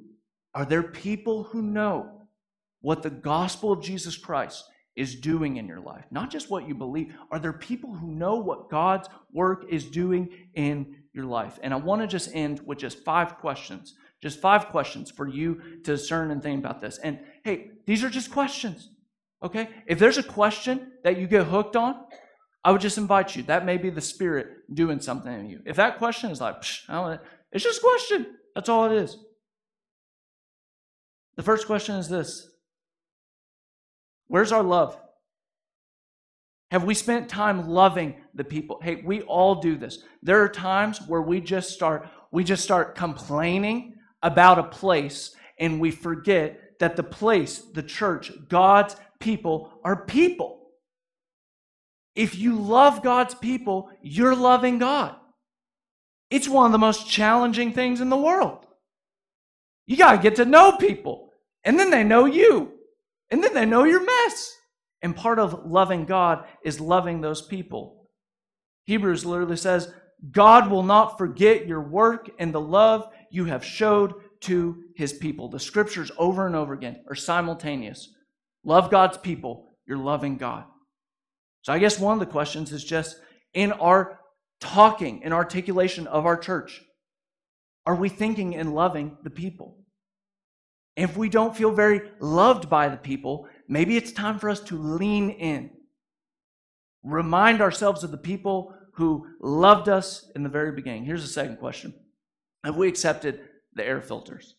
are 0.54 0.64
there 0.64 0.84
people 0.84 1.42
who 1.42 1.64
know 1.64 2.28
what 2.82 3.02
the 3.02 3.10
gospel 3.10 3.72
of 3.72 3.82
Jesus 3.82 4.16
Christ 4.16 4.64
is 4.96 5.16
doing 5.16 5.58
in 5.58 5.66
your 5.66 5.82
life? 5.82 6.06
Not 6.12 6.30
just 6.30 6.52
what 6.52 6.68
you 6.68 6.76
believe. 6.76 7.12
Are 7.32 7.40
there 7.40 7.52
people 7.52 7.92
who 7.92 8.12
know 8.12 8.36
what 8.36 8.70
God's 8.70 9.10
work 9.34 9.66
is 9.70 9.86
doing 9.86 10.30
in 10.54 10.98
your 11.14 11.26
life? 11.26 11.58
And 11.64 11.74
I 11.74 11.78
want 11.78 12.02
to 12.02 12.08
just 12.08 12.30
end 12.36 12.62
with 12.64 12.78
just 12.78 13.04
five 13.04 13.40
questions. 13.40 13.96
Just 14.22 14.40
five 14.40 14.68
questions 14.68 15.10
for 15.10 15.28
you 15.28 15.56
to 15.84 15.96
discern 15.96 16.30
and 16.30 16.44
think 16.44 16.60
about 16.60 16.80
this. 16.80 17.00
And 17.00 17.22
hey, 17.44 17.72
these 17.88 18.04
are 18.04 18.10
just 18.12 18.30
questions. 18.30 18.92
Okay? 19.44 19.70
If 19.88 20.00
there's 20.00 20.18
a 20.18 20.24
question 20.24 20.92
that 21.04 21.18
you 21.18 21.28
get 21.28 21.48
hooked 21.48 21.76
on, 21.76 21.96
I 22.64 22.72
would 22.72 22.82
just 22.82 22.98
invite 22.98 23.36
you. 23.36 23.44
That 23.44 23.66
may 23.66 23.78
be 23.78 23.90
the 23.90 24.02
Spirit 24.02 24.48
doing 24.74 25.00
something 25.00 25.34
in 25.34 25.50
you. 25.50 25.62
If 25.66 25.78
that 25.78 25.98
question 25.98 26.32
is 26.32 26.42
like, 26.42 26.58
it's 26.58 27.64
just 27.64 27.80
a 27.80 27.82
question. 27.82 28.36
That's 28.54 28.70
all 28.70 28.92
it 28.92 28.98
is. 28.98 29.18
The 31.38 31.44
first 31.44 31.68
question 31.68 31.96
is 31.96 32.10
this 32.10 32.50
Where's 34.28 34.52
our 34.52 34.64
love? 34.64 34.98
Have 36.72 36.84
we 36.84 36.94
spent 36.94 37.30
time 37.30 37.68
loving 37.68 38.16
the 38.36 38.44
people? 38.44 38.80
Hey, 38.84 39.02
we 39.04 39.22
all 39.24 39.56
do 39.56 39.76
this. 39.76 40.04
There 40.22 40.44
are 40.44 40.50
times 40.50 41.00
where 41.08 41.22
we 41.22 41.42
just 41.42 41.72
start 41.72 42.08
we 42.32 42.44
just 42.44 42.64
start 42.64 42.96
complaining 42.96 43.96
about 44.22 44.60
a 44.60 44.64
place 44.64 45.34
and 45.58 45.80
we 45.80 45.92
forget 45.92 46.78
that 46.80 46.96
the 46.96 47.04
place, 47.04 47.60
the 47.74 47.84
church, 47.84 48.32
God's 48.48 48.96
people 49.20 49.72
are 49.84 50.06
people. 50.06 50.72
If 52.16 52.38
you 52.38 52.58
love 52.60 53.04
God's 53.04 53.36
people, 53.36 53.90
you're 54.02 54.36
loving 54.36 54.80
God. 54.80 55.16
It's 56.30 56.50
one 56.50 56.66
of 56.66 56.72
the 56.72 56.78
most 56.78 57.10
challenging 57.10 57.74
things 57.74 58.02
in 58.02 58.10
the 58.10 58.18
world. 58.18 58.66
You 59.88 59.98
got 59.98 60.12
to 60.12 60.18
get 60.18 60.36
to 60.36 60.46
know 60.46 60.74
people, 60.74 61.32
and 61.64 61.80
then 61.80 61.90
they 61.90 62.04
know 62.04 62.26
you, 62.26 62.74
and 63.32 63.44
then 63.44 63.54
they 63.54 63.66
know 63.66 63.84
your 63.84 64.06
mess. 64.06 64.56
And 65.02 65.16
part 65.16 65.40
of 65.40 65.66
loving 65.66 66.06
God 66.06 66.46
is 66.64 66.80
loving 66.80 67.22
those 67.22 67.42
people. 67.42 68.10
Hebrews 68.84 69.26
literally 69.26 69.58
says, 69.58 69.92
God 70.32 70.70
will 70.70 70.84
not 70.84 71.18
forget 71.18 71.68
your 71.68 71.82
work 71.82 72.30
and 72.38 72.54
the 72.54 72.60
love 72.60 73.08
you 73.32 73.46
have 73.46 73.64
showed 73.64 74.14
to 74.42 74.84
his 74.96 75.14
people. 75.14 75.48
The 75.48 75.60
scriptures 75.60 76.12
over 76.18 76.46
and 76.46 76.56
over 76.56 76.74
again 76.74 77.04
are 77.08 77.16
simultaneous. 77.16 78.10
Love 78.70 78.92
God's 78.92 79.18
people, 79.18 79.66
you're 79.88 79.98
loving 79.98 80.38
God. 80.38 80.64
So 81.64 81.74
I 81.74 81.80
guess 81.80 81.98
one 81.98 82.14
of 82.14 82.20
the 82.20 82.32
questions 82.32 82.72
is 82.72 82.84
just 82.84 83.18
in 83.56 83.72
our 83.72 84.20
talking 84.62 85.24
in 85.24 85.34
articulation 85.34 86.06
of 86.06 86.28
our 86.28 86.38
church, 86.38 86.80
are 87.88 87.96
we 87.96 88.10
thinking 88.10 88.56
and 88.56 88.76
loving 88.76 89.18
the 89.24 89.32
people? 89.32 89.80
If 90.96 91.18
we 91.18 91.30
don't 91.30 91.58
feel 91.58 91.72
very 91.72 92.12
loved 92.20 92.70
by 92.70 92.90
the 92.90 92.98
people, 92.98 93.48
maybe 93.68 93.98
it's 93.98 94.12
time 94.12 94.38
for 94.38 94.52
us 94.52 94.60
to 94.66 94.78
lean 94.78 95.32
in. 95.32 95.72
Remind 97.02 97.62
ourselves 97.62 98.04
of 98.04 98.12
the 98.12 98.18
people 98.18 98.76
who 98.94 99.26
loved 99.42 99.90
us 99.90 100.30
in 100.36 100.44
the 100.44 100.50
very 100.50 100.74
beginning. 100.74 101.06
Here's 101.06 101.24
the 101.24 101.28
second 101.28 101.58
question 101.58 101.92
Have 102.64 102.78
we 102.78 102.88
accepted 102.88 103.42
the 103.74 103.84
air 103.84 104.00
filters? 104.00 104.54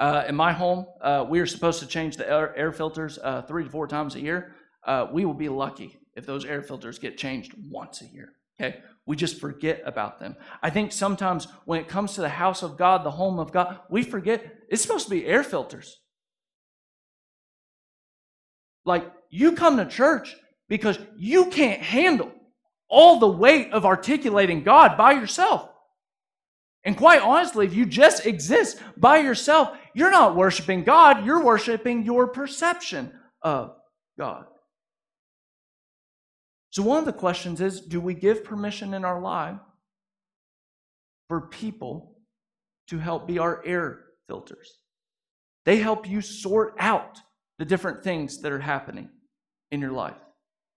Uh, 0.00 0.24
in 0.26 0.34
my 0.34 0.50
home, 0.50 0.86
uh, 1.02 1.26
we 1.28 1.40
are 1.40 1.46
supposed 1.46 1.78
to 1.80 1.86
change 1.86 2.16
the 2.16 2.28
air, 2.28 2.56
air 2.56 2.72
filters 2.72 3.18
uh, 3.22 3.42
three 3.42 3.64
to 3.64 3.70
four 3.70 3.86
times 3.86 4.14
a 4.14 4.20
year. 4.20 4.54
Uh, 4.86 5.06
we 5.12 5.26
will 5.26 5.34
be 5.34 5.50
lucky 5.50 6.00
if 6.16 6.24
those 6.24 6.46
air 6.46 6.62
filters 6.62 6.98
get 6.98 7.18
changed 7.18 7.52
once 7.68 8.00
a 8.00 8.06
year. 8.06 8.32
Okay? 8.58 8.78
We 9.04 9.14
just 9.14 9.38
forget 9.38 9.82
about 9.84 10.18
them. 10.18 10.36
I 10.62 10.70
think 10.70 10.92
sometimes 10.92 11.48
when 11.66 11.80
it 11.80 11.88
comes 11.88 12.14
to 12.14 12.22
the 12.22 12.30
house 12.30 12.62
of 12.62 12.78
God, 12.78 13.04
the 13.04 13.10
home 13.10 13.38
of 13.38 13.52
God, 13.52 13.80
we 13.90 14.02
forget 14.02 14.42
it's 14.70 14.80
supposed 14.80 15.04
to 15.04 15.10
be 15.10 15.26
air 15.26 15.44
filters. 15.44 15.98
Like, 18.86 19.10
you 19.28 19.52
come 19.52 19.76
to 19.76 19.84
church 19.84 20.34
because 20.68 20.98
you 21.18 21.46
can't 21.46 21.82
handle 21.82 22.32
all 22.88 23.18
the 23.18 23.28
weight 23.28 23.70
of 23.72 23.84
articulating 23.84 24.62
God 24.62 24.96
by 24.96 25.12
yourself. 25.12 25.68
And 26.84 26.96
quite 26.96 27.20
honestly, 27.20 27.66
if 27.66 27.74
you 27.74 27.84
just 27.84 28.24
exist 28.24 28.80
by 28.96 29.18
yourself, 29.18 29.76
you're 29.94 30.10
not 30.10 30.36
worshiping 30.36 30.84
God, 30.84 31.24
you're 31.24 31.42
worshiping 31.42 32.04
your 32.04 32.28
perception 32.28 33.12
of 33.42 33.74
God. 34.18 34.44
So, 36.70 36.82
one 36.82 36.98
of 36.98 37.04
the 37.04 37.12
questions 37.12 37.60
is 37.60 37.80
do 37.80 38.00
we 38.00 38.14
give 38.14 38.44
permission 38.44 38.94
in 38.94 39.04
our 39.04 39.20
life 39.20 39.58
for 41.28 41.48
people 41.48 42.16
to 42.88 42.98
help 42.98 43.26
be 43.26 43.38
our 43.38 43.64
air 43.66 44.04
filters? 44.28 44.70
They 45.66 45.78
help 45.78 46.08
you 46.08 46.20
sort 46.20 46.74
out 46.78 47.18
the 47.58 47.64
different 47.64 48.02
things 48.02 48.40
that 48.40 48.52
are 48.52 48.60
happening 48.60 49.10
in 49.70 49.80
your 49.80 49.92
life. 49.92 50.16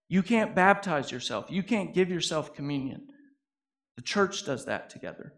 You 0.10 0.22
can't 0.24 0.56
baptize 0.56 1.12
yourself, 1.12 1.46
you 1.50 1.64
can't 1.64 1.94
give 1.94 2.10
yourself 2.10 2.54
communion. 2.54 3.08
The 3.96 4.02
church 4.02 4.46
does 4.46 4.66
that 4.66 4.90
together. 4.90 5.34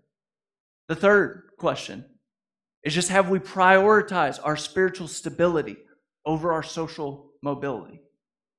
The 0.88 0.96
third 0.96 1.50
question 1.58 2.06
is 2.86 2.94
just 2.94 3.10
have 3.10 3.30
we 3.30 3.40
prioritized 3.40 4.40
our 4.44 4.56
spiritual 4.56 5.08
stability 5.08 5.78
over 6.26 6.54
our 6.54 6.64
social 6.64 7.32
mobility? 7.42 8.02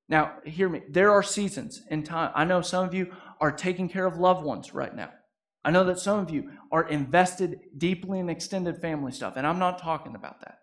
Now, 0.09 0.35
hear 0.45 0.69
me. 0.69 0.83
There 0.89 1.11
are 1.11 1.23
seasons 1.23 1.81
in 1.89 2.03
time. 2.03 2.31
I 2.35 2.43
know 2.43 2.61
some 2.61 2.85
of 2.85 2.93
you 2.93 3.13
are 3.39 3.51
taking 3.51 3.89
care 3.89 4.05
of 4.05 4.17
loved 4.17 4.43
ones 4.43 4.73
right 4.73 4.93
now. 4.93 5.11
I 5.63 5.71
know 5.71 5.85
that 5.85 5.99
some 5.99 6.19
of 6.19 6.29
you 6.29 6.51
are 6.71 6.87
invested 6.87 7.59
deeply 7.77 8.19
in 8.19 8.29
extended 8.29 8.79
family 8.81 9.11
stuff, 9.11 9.33
and 9.37 9.47
I'm 9.47 9.59
not 9.59 9.79
talking 9.79 10.15
about 10.15 10.41
that. 10.41 10.59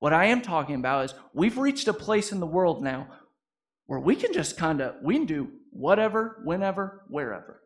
What 0.00 0.12
I 0.12 0.26
am 0.26 0.42
talking 0.42 0.74
about 0.76 1.06
is 1.06 1.14
we've 1.32 1.56
reached 1.56 1.88
a 1.88 1.94
place 1.94 2.30
in 2.30 2.40
the 2.40 2.46
world 2.46 2.82
now 2.82 3.08
where 3.86 4.00
we 4.00 4.16
can 4.16 4.32
just 4.32 4.56
kind 4.56 4.80
of 4.80 4.96
we 5.02 5.14
can 5.14 5.26
do 5.26 5.50
whatever, 5.70 6.40
whenever, 6.44 7.04
wherever. 7.08 7.62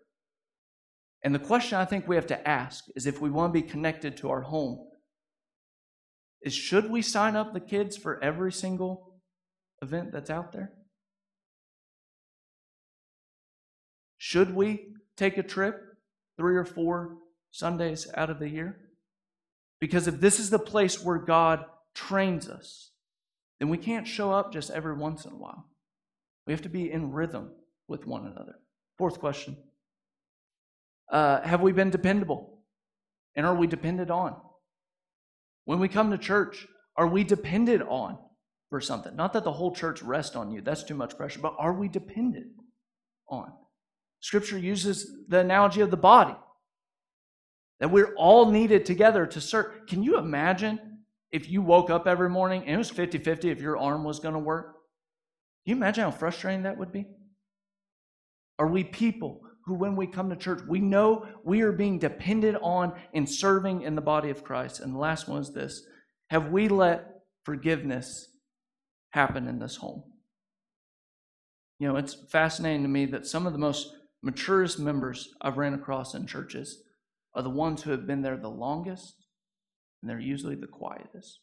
And 1.23 1.35
the 1.35 1.41
question 1.41 1.79
I 1.79 1.85
think 1.85 2.07
we 2.07 2.17
have 2.17 2.27
to 2.29 2.49
ask 2.49 2.85
is 2.95 3.07
if 3.07 3.21
we 3.21 3.31
want 3.31 3.53
to 3.53 3.61
be 3.61 3.67
connected 3.67 4.17
to 4.19 4.31
our 4.31 4.41
home, 4.41 4.88
is 6.43 6.55
should 6.55 6.91
we 6.91 7.03
sign 7.03 7.37
up 7.37 7.53
the 7.53 7.61
kids 7.61 7.97
for 7.97 8.23
every 8.23 8.53
single 8.53 9.15
event 9.83 10.13
that's 10.13 10.31
out 10.31 10.53
there? 10.53 10.73
Should 14.19 14.55
we 14.55 14.95
take 15.17 15.39
a 15.39 15.43
trip 15.43 15.81
three 16.37 16.57
or 16.57 16.65
four 16.65 17.17
Sundays 17.51 18.09
out 18.15 18.31
of 18.31 18.39
the 18.39 18.49
year? 18.49 18.79
Because 19.81 20.09
if 20.09 20.21
this 20.21 20.39
is 20.39 20.51
the 20.51 20.59
place 20.59 21.03
where 21.03 21.19
God 21.19 21.65
trains 21.95 22.49
us, 22.49 22.91
then 23.59 23.69
we 23.69 23.79
can't 23.79 24.07
show 24.07 24.33
up 24.33 24.53
just 24.53 24.71
every 24.71 24.95
once 24.95 25.25
in 25.25 25.33
a 25.33 25.37
while. 25.37 25.67
We 26.47 26.53
have 26.53 26.63
to 26.63 26.69
be 26.69 26.91
in 26.91 27.13
rhythm 27.13 27.51
with 27.87 28.07
one 28.07 28.27
another. 28.27 28.57
Fourth 28.97 29.19
question 29.19 29.57
uh, 31.11 31.43
Have 31.43 31.61
we 31.61 31.73
been 31.73 31.91
dependable? 31.91 32.59
And 33.37 33.47
are 33.47 33.55
we 33.55 33.67
depended 33.67 34.11
on? 34.11 34.37
When 35.69 35.81
we 35.81 35.89
come 35.89 36.11
to 36.13 36.17
church, 36.17 36.67
are 36.97 37.07
we 37.07 37.25
depended 37.25 37.83
on 37.83 38.17
for 38.71 38.81
something? 38.81 39.15
Not 39.15 39.35
that 39.35 39.45
the 39.45 39.53
whole 39.53 39.75
church 39.75 40.01
rests 40.01 40.35
on 40.35 40.51
you, 40.51 40.63
that's 40.63 40.83
too 40.83 40.95
much 40.95 41.15
pressure, 41.15 41.41
but 41.41 41.57
are 41.59 41.75
we 41.75 41.89
dependent 41.89 42.53
on? 43.29 43.53
Scripture 44.21 44.57
uses 44.57 45.13
the 45.29 45.41
analogy 45.41 45.83
of 45.83 45.91
the 45.91 45.97
body 45.99 46.35
that 47.81 47.91
we're 47.91 48.15
all 48.15 48.51
needed 48.51 48.87
together 48.87 49.27
to 49.27 49.43
serve. 49.43 49.87
Can 49.87 50.03
you 50.03 50.17
imagine 50.17 51.01
if 51.33 51.51
you 51.51 51.61
woke 51.61 51.91
up 51.91 52.07
every 52.07 52.31
morning 52.31 52.63
and 52.63 52.77
it 52.77 52.79
was 52.79 52.89
50 52.89 53.19
50 53.19 53.51
if 53.51 53.61
your 53.61 53.77
arm 53.77 54.05
was 54.05 54.21
going 54.21 54.33
to 54.33 54.41
work? 54.41 54.69
Can 55.67 55.73
you 55.73 55.77
imagine 55.77 56.05
how 56.05 56.11
frustrating 56.11 56.63
that 56.63 56.79
would 56.79 56.93
be? 56.93 57.09
Are 58.59 58.69
we 58.69 58.85
people 58.85 59.43
who, 59.69 59.75
when 59.75 59.97
we 59.97 60.07
come 60.07 60.31
to 60.31 60.37
church, 60.37 60.63
we 60.67 60.81
know 60.81 61.27
we 61.45 61.61
are 61.61 61.73
being 61.73 61.99
depended 61.99 62.57
on 62.63 62.95
in 63.13 63.27
serving 63.27 63.83
in 63.83 63.95
the 63.95 64.01
body 64.01 64.31
of 64.31 64.43
Christ? 64.43 64.81
And 64.81 64.95
the 64.95 64.99
last 64.99 65.29
one 65.29 65.43
is 65.43 65.53
this 65.53 65.83
Have 66.31 66.49
we 66.49 66.69
let 66.69 67.21
forgiveness 67.45 68.31
happen 69.11 69.47
in 69.47 69.59
this 69.59 69.77
home? 69.77 70.03
You 71.79 71.89
know, 71.89 71.97
it's 71.97 72.17
fascinating 72.31 72.83
to 72.83 72.89
me 72.89 73.05
that 73.07 73.27
some 73.27 73.47
of 73.47 73.53
the 73.53 73.59
most 73.59 73.95
maturest 74.23 74.79
members 74.79 75.29
I've 75.43 75.59
ran 75.59 75.75
across 75.75 76.15
in 76.15 76.27
churches 76.27 76.83
are 77.35 77.43
the 77.43 77.51
ones 77.51 77.83
who 77.83 77.91
have 77.91 78.07
been 78.07 78.23
there 78.23 78.39
the 78.39 78.49
longest, 78.49 79.15
and 80.01 80.11
they're 80.11 80.19
usually 80.19 80.57
the 80.57 80.67
quietest. 80.67 81.41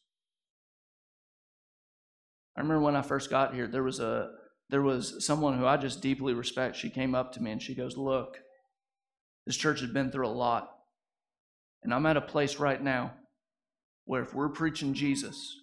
I 2.57 2.61
remember 2.61 2.84
when 2.84 2.95
I 2.95 3.03
first 3.03 3.30
got 3.30 3.53
here, 3.53 3.67
there 3.67 3.84
was 3.84 3.99
a 3.99 4.30
there 4.70 4.82
was 4.82 5.26
someone 5.26 5.57
who 5.57 5.66
I 5.66 5.78
just 5.78 6.01
deeply 6.01 6.34
respect. 6.34 6.76
She 6.76 6.89
came 6.89 7.13
up 7.13 7.34
to 7.34 7.41
me 7.41 7.51
and 7.51 7.61
she 7.61 7.76
goes, 7.76 7.97
"Look, 7.97 8.39
this 9.45 9.57
church 9.57 9.82
has 9.82 9.91
been 9.91 10.11
through 10.11 10.28
a 10.28 10.30
lot, 10.30 10.70
and 11.84 11.93
I'm 11.93 12.05
at 12.05 12.18
a 12.18 12.22
place 12.22 12.57
right 12.59 12.82
now 12.82 13.18
where 14.05 14.24
if 14.24 14.34
we're 14.34 14.49
preaching 14.49 14.93
Jesus 14.93 15.59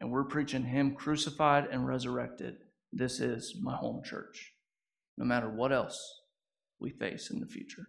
and 0.00 0.10
we're 0.10 0.24
preaching 0.24 0.64
Him 0.64 0.94
crucified 0.94 1.66
and 1.66 1.86
resurrected, 1.86 2.58
this 2.92 3.20
is 3.20 3.56
my 3.60 3.76
home 3.76 4.02
church, 4.04 4.52
no 5.16 5.24
matter 5.24 5.48
what 5.48 5.72
else 5.72 5.98
we 6.78 6.90
face 6.90 7.30
in 7.30 7.40
the 7.40 7.46
future." 7.46 7.86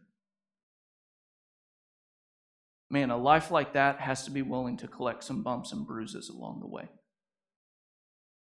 Man, 2.89 3.09
a 3.09 3.17
life 3.17 3.51
like 3.51 3.71
that 3.73 4.01
has 4.01 4.25
to 4.25 4.31
be 4.31 4.41
willing 4.41 4.75
to 4.77 4.87
collect 4.87 5.23
some 5.23 5.43
bumps 5.43 5.71
and 5.71 5.87
bruises 5.87 6.27
along 6.27 6.59
the 6.59 6.67
way. 6.67 6.89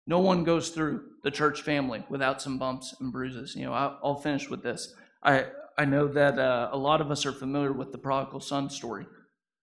No 0.08 0.20
one 0.20 0.44
goes 0.44 0.70
through 0.70 1.04
the 1.24 1.32
church 1.32 1.62
family 1.62 2.04
without 2.10 2.42
some 2.42 2.58
bumps 2.58 2.96
and 3.00 3.12
bruises. 3.12 3.56
You 3.56 3.66
know, 3.66 3.74
I'll 3.74 4.20
finish 4.20 4.50
with 4.50 4.64
this. 4.64 4.94
I, 5.24 5.46
I 5.78 5.86
know 5.86 6.08
that 6.08 6.40
uh, 6.40 6.70
a 6.72 6.78
lot 6.78 7.02
of 7.02 7.12
us 7.12 7.26
are 7.26 7.32
familiar 7.32 7.72
with 7.72 7.92
the 7.92 7.98
prodigal 7.98 8.40
son 8.40 8.70
story. 8.70 9.06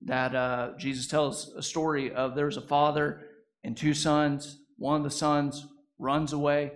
That 0.03 0.35
uh, 0.35 0.71
Jesus 0.79 1.09
tells 1.09 1.49
a 1.57 1.63
story 1.63 2.13
of 2.13 2.35
there's 2.35 2.57
a 2.57 2.63
father 2.63 3.23
and 3.65 3.77
two 3.77 3.95
sons. 3.95 4.59
One 4.77 4.97
of 4.97 5.03
the 5.03 5.11
sons 5.11 5.67
runs 5.99 6.33
away, 6.33 6.73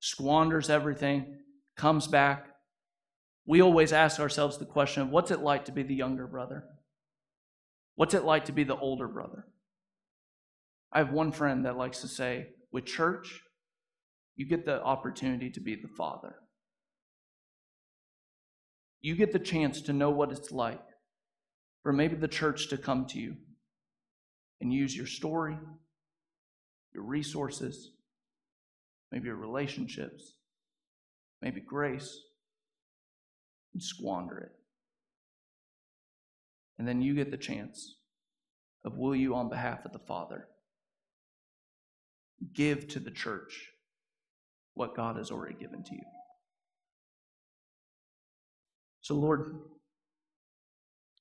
squanders 0.00 0.68
everything, 0.68 1.38
comes 1.76 2.08
back. 2.08 2.48
We 3.46 3.62
always 3.62 3.92
ask 3.92 4.18
ourselves 4.18 4.58
the 4.58 4.64
question 4.66 5.02
of 5.02 5.10
what's 5.10 5.30
it 5.30 5.40
like 5.40 5.66
to 5.66 5.72
be 5.72 5.84
the 5.84 5.94
younger 5.94 6.26
brother? 6.26 6.64
What's 7.94 8.14
it 8.14 8.24
like 8.24 8.46
to 8.46 8.52
be 8.52 8.64
the 8.64 8.76
older 8.76 9.06
brother? 9.06 9.46
I 10.92 10.98
have 10.98 11.12
one 11.12 11.30
friend 11.30 11.64
that 11.64 11.76
likes 11.76 12.00
to 12.00 12.08
say, 12.08 12.48
with 12.76 12.84
church, 12.84 13.40
you 14.36 14.44
get 14.44 14.66
the 14.66 14.82
opportunity 14.82 15.48
to 15.48 15.60
be 15.60 15.74
the 15.76 15.88
father. 15.88 16.34
You 19.00 19.16
get 19.16 19.32
the 19.32 19.38
chance 19.38 19.80
to 19.80 19.94
know 19.94 20.10
what 20.10 20.30
it's 20.30 20.52
like 20.52 20.84
for 21.82 21.90
maybe 21.90 22.16
the 22.16 22.28
church 22.28 22.68
to 22.68 22.76
come 22.76 23.06
to 23.06 23.18
you 23.18 23.36
and 24.60 24.74
use 24.74 24.94
your 24.94 25.06
story, 25.06 25.56
your 26.92 27.04
resources, 27.04 27.92
maybe 29.10 29.28
your 29.28 29.36
relationships, 29.36 30.34
maybe 31.40 31.62
grace, 31.62 32.14
and 33.72 33.82
squander 33.82 34.36
it. 34.36 34.52
And 36.78 36.86
then 36.86 37.00
you 37.00 37.14
get 37.14 37.30
the 37.30 37.38
chance 37.38 37.96
of 38.84 38.98
will 38.98 39.16
you, 39.16 39.34
on 39.34 39.48
behalf 39.48 39.86
of 39.86 39.92
the 39.94 40.06
Father, 40.06 40.48
give 42.52 42.88
to 42.88 43.00
the 43.00 43.10
church 43.10 43.70
what 44.74 44.94
God 44.94 45.16
has 45.16 45.30
already 45.30 45.54
given 45.54 45.82
to 45.84 45.94
you. 45.94 46.02
So, 49.00 49.14
Lord, 49.14 49.56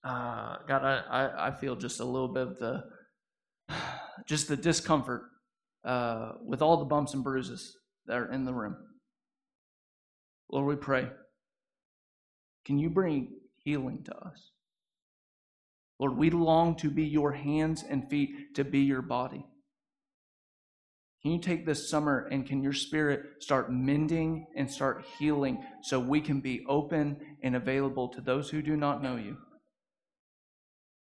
uh, 0.03 0.57
God, 0.68 0.84
I, 0.84 1.47
I 1.47 1.51
feel 1.51 1.76
just 1.76 1.99
a 1.99 2.05
little 2.05 2.28
bit 2.28 2.43
of 2.43 2.59
the 2.59 2.84
just 4.26 4.47
the 4.47 4.57
discomfort 4.57 5.24
uh, 5.84 6.34
with 6.43 6.61
all 6.61 6.78
the 6.78 6.86
bumps 6.86 7.13
and 7.13 7.24
bruises 7.24 7.78
that 8.07 8.18
are 8.18 8.32
in 8.32 8.45
the 8.45 8.53
room. 8.53 8.76
Lord, 10.51 10.68
we 10.68 10.76
pray. 10.76 11.07
Can 12.66 12.80
you 12.80 12.89
bring 12.89 13.34
healing 13.57 14.03
to 14.05 14.16
us? 14.16 14.51
Lord, 15.99 16.18
we 16.18 16.30
long 16.30 16.76
to 16.78 16.89
be 16.89 17.03
your 17.03 17.32
hands 17.32 17.84
and 17.88 18.09
feet, 18.09 18.55
to 18.55 18.63
be 18.63 18.80
your 18.80 19.01
body. 19.01 19.45
Can 21.26 21.32
you 21.32 21.39
take 21.39 21.65
this 21.65 21.89
summer 21.89 22.28
and 22.30 22.45
can 22.45 22.61
your 22.61 22.71
spirit 22.71 23.41
start 23.41 23.71
mending 23.71 24.45
and 24.55 24.69
start 24.69 25.03
healing 25.17 25.57
so 25.82 25.99
we 25.99 26.21
can 26.21 26.39
be 26.39 26.63
open 26.69 27.17
and 27.41 27.55
available 27.55 28.09
to 28.09 28.21
those 28.21 28.51
who 28.51 28.61
do 28.61 28.78
not 28.78 29.01
know 29.01 29.15
you? 29.15 29.36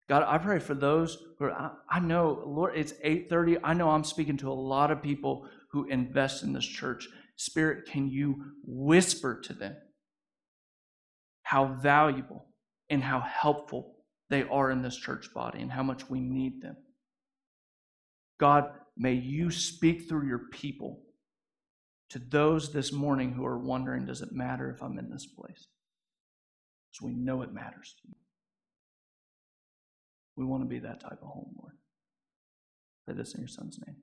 God, 0.09 0.23
I 0.25 0.39
pray 0.39 0.57
for 0.57 0.73
those 0.73 1.19
who 1.37 1.45
are, 1.45 1.51
I, 1.51 1.69
I 1.87 1.99
know, 1.99 2.41
Lord, 2.43 2.75
it's 2.75 2.93
8:30. 3.05 3.59
I 3.63 3.75
know 3.75 3.91
I'm 3.91 4.03
speaking 4.03 4.37
to 4.37 4.49
a 4.49 4.51
lot 4.51 4.89
of 4.89 5.03
people 5.03 5.47
who 5.73 5.87
invest 5.87 6.41
in 6.41 6.53
this 6.53 6.65
church. 6.65 7.07
Spirit, 7.35 7.85
can 7.85 8.09
you 8.09 8.53
whisper 8.65 9.39
to 9.41 9.53
them 9.53 9.75
how 11.43 11.77
valuable 11.83 12.47
and 12.89 13.03
how 13.03 13.19
helpful 13.19 13.97
they 14.31 14.41
are 14.41 14.71
in 14.71 14.81
this 14.81 14.97
church 14.97 15.31
body 15.35 15.61
and 15.61 15.71
how 15.71 15.83
much 15.83 16.09
we 16.09 16.19
need 16.19 16.63
them. 16.63 16.77
God, 18.39 18.71
may 18.99 19.13
you 19.13 19.49
speak 19.49 20.07
through 20.07 20.27
your 20.27 20.49
people 20.51 20.99
to 22.09 22.19
those 22.19 22.73
this 22.73 22.91
morning 22.91 23.31
who 23.31 23.45
are 23.45 23.57
wondering, 23.57 24.05
does 24.05 24.21
it 24.21 24.33
matter 24.33 24.69
if 24.69 24.83
I'm 24.83 24.99
in 24.99 25.09
this 25.09 25.25
place? 25.25 25.67
Because 26.91 27.01
we 27.01 27.13
know 27.13 27.41
it 27.41 27.53
matters 27.53 27.95
to 28.01 28.07
you. 28.09 28.15
We 30.35 30.45
want 30.45 30.63
to 30.63 30.69
be 30.69 30.79
that 30.79 30.99
type 30.99 31.19
of 31.21 31.27
home, 31.27 31.55
Lord. 31.59 31.73
Say 33.07 33.13
this 33.15 33.33
in 33.33 33.41
your 33.41 33.47
son's 33.47 33.79
name. 33.85 33.97